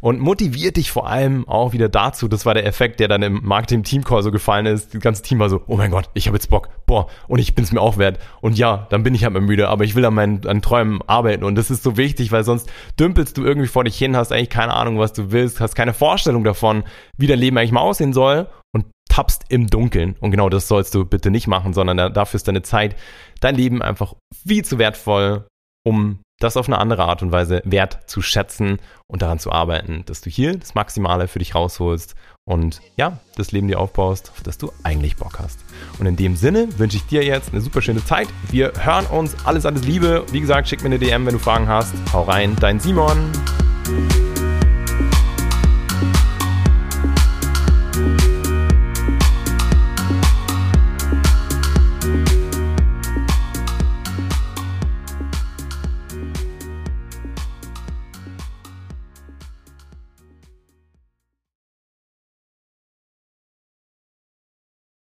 und 0.00 0.20
motiviert 0.20 0.76
dich 0.76 0.90
vor 0.90 1.08
allem 1.08 1.48
auch 1.48 1.72
wieder 1.72 1.88
dazu. 1.88 2.28
Das 2.28 2.46
war 2.46 2.54
der 2.54 2.66
Effekt, 2.66 3.00
der 3.00 3.08
dann 3.08 3.22
im 3.22 3.40
Marketing-Team-Call 3.42 4.22
so 4.22 4.30
gefallen 4.30 4.66
ist. 4.66 4.94
Das 4.94 5.00
ganze 5.00 5.22
Team 5.22 5.38
war 5.38 5.48
so, 5.48 5.62
oh 5.66 5.76
mein 5.76 5.90
Gott, 5.90 6.08
ich 6.14 6.26
habe 6.26 6.36
jetzt 6.36 6.48
Bock, 6.48 6.68
boah, 6.86 7.08
und 7.28 7.38
ich 7.38 7.54
bin 7.54 7.64
es 7.64 7.72
mir 7.72 7.80
auch 7.80 7.98
wert. 7.98 8.18
Und 8.40 8.56
ja, 8.56 8.86
dann 8.90 9.02
bin 9.02 9.14
ich 9.14 9.24
halt 9.24 9.32
mal 9.32 9.40
müde, 9.40 9.68
aber 9.68 9.84
ich 9.84 9.94
will 9.94 10.04
an 10.04 10.14
meinen 10.14 10.46
an 10.46 10.62
Träumen 10.62 11.00
arbeiten. 11.06 11.44
Und 11.44 11.56
das 11.56 11.70
ist 11.70 11.82
so 11.82 11.96
wichtig, 11.96 12.32
weil 12.32 12.44
sonst 12.44 12.70
dümpelst 12.98 13.36
du 13.36 13.44
irgendwie 13.44 13.68
vor 13.68 13.84
dich 13.84 13.96
hin, 13.96 14.16
hast 14.16 14.32
eigentlich 14.32 14.50
keine 14.50 14.74
Ahnung, 14.74 14.98
was 14.98 15.12
du 15.12 15.32
willst, 15.32 15.60
hast 15.60 15.74
keine 15.74 15.94
Vorstellung 15.94 16.44
davon, 16.44 16.84
wie 17.16 17.26
dein 17.26 17.38
Leben 17.38 17.58
eigentlich 17.58 17.72
mal 17.72 17.80
aussehen 17.80 18.12
soll 18.12 18.48
und 18.72 18.84
tappst 19.16 19.44
im 19.48 19.66
Dunkeln. 19.66 20.14
Und 20.20 20.30
genau 20.30 20.50
das 20.50 20.68
sollst 20.68 20.94
du 20.94 21.06
bitte 21.06 21.30
nicht 21.30 21.46
machen, 21.46 21.72
sondern 21.72 22.12
dafür 22.12 22.36
ist 22.36 22.48
deine 22.48 22.62
Zeit, 22.62 22.96
dein 23.40 23.54
Leben 23.54 23.80
einfach 23.80 24.14
viel 24.46 24.64
zu 24.64 24.78
wertvoll, 24.78 25.46
um 25.86 26.20
das 26.38 26.58
auf 26.58 26.66
eine 26.66 26.76
andere 26.76 27.04
Art 27.04 27.22
und 27.22 27.32
Weise 27.32 27.62
wert 27.64 28.10
zu 28.10 28.20
schätzen 28.20 28.78
und 29.06 29.22
daran 29.22 29.38
zu 29.38 29.50
arbeiten, 29.50 30.02
dass 30.04 30.20
du 30.20 30.28
hier 30.28 30.58
das 30.58 30.74
Maximale 30.74 31.28
für 31.28 31.38
dich 31.38 31.54
rausholst 31.54 32.14
und 32.44 32.82
ja, 32.98 33.18
das 33.36 33.52
Leben 33.52 33.68
dir 33.68 33.80
aufbaust, 33.80 34.32
auf 34.36 34.42
das 34.42 34.58
du 34.58 34.70
eigentlich 34.82 35.16
Bock 35.16 35.38
hast. 35.38 35.60
Und 35.98 36.04
in 36.04 36.16
dem 36.16 36.36
Sinne 36.36 36.68
wünsche 36.78 36.98
ich 36.98 37.06
dir 37.06 37.24
jetzt 37.24 37.52
eine 37.52 37.62
super 37.62 37.80
schöne 37.80 38.04
Zeit. 38.04 38.28
Wir 38.50 38.74
hören 38.78 39.06
uns. 39.06 39.34
Alles, 39.46 39.64
alles 39.64 39.84
Liebe. 39.84 40.26
Wie 40.30 40.40
gesagt, 40.42 40.68
schick 40.68 40.82
mir 40.82 40.86
eine 40.86 40.98
DM, 40.98 41.24
wenn 41.24 41.32
du 41.32 41.40
Fragen 41.40 41.68
hast. 41.68 41.94
Hau 42.12 42.24
rein, 42.24 42.54
dein 42.60 42.80
Simon. 42.80 43.32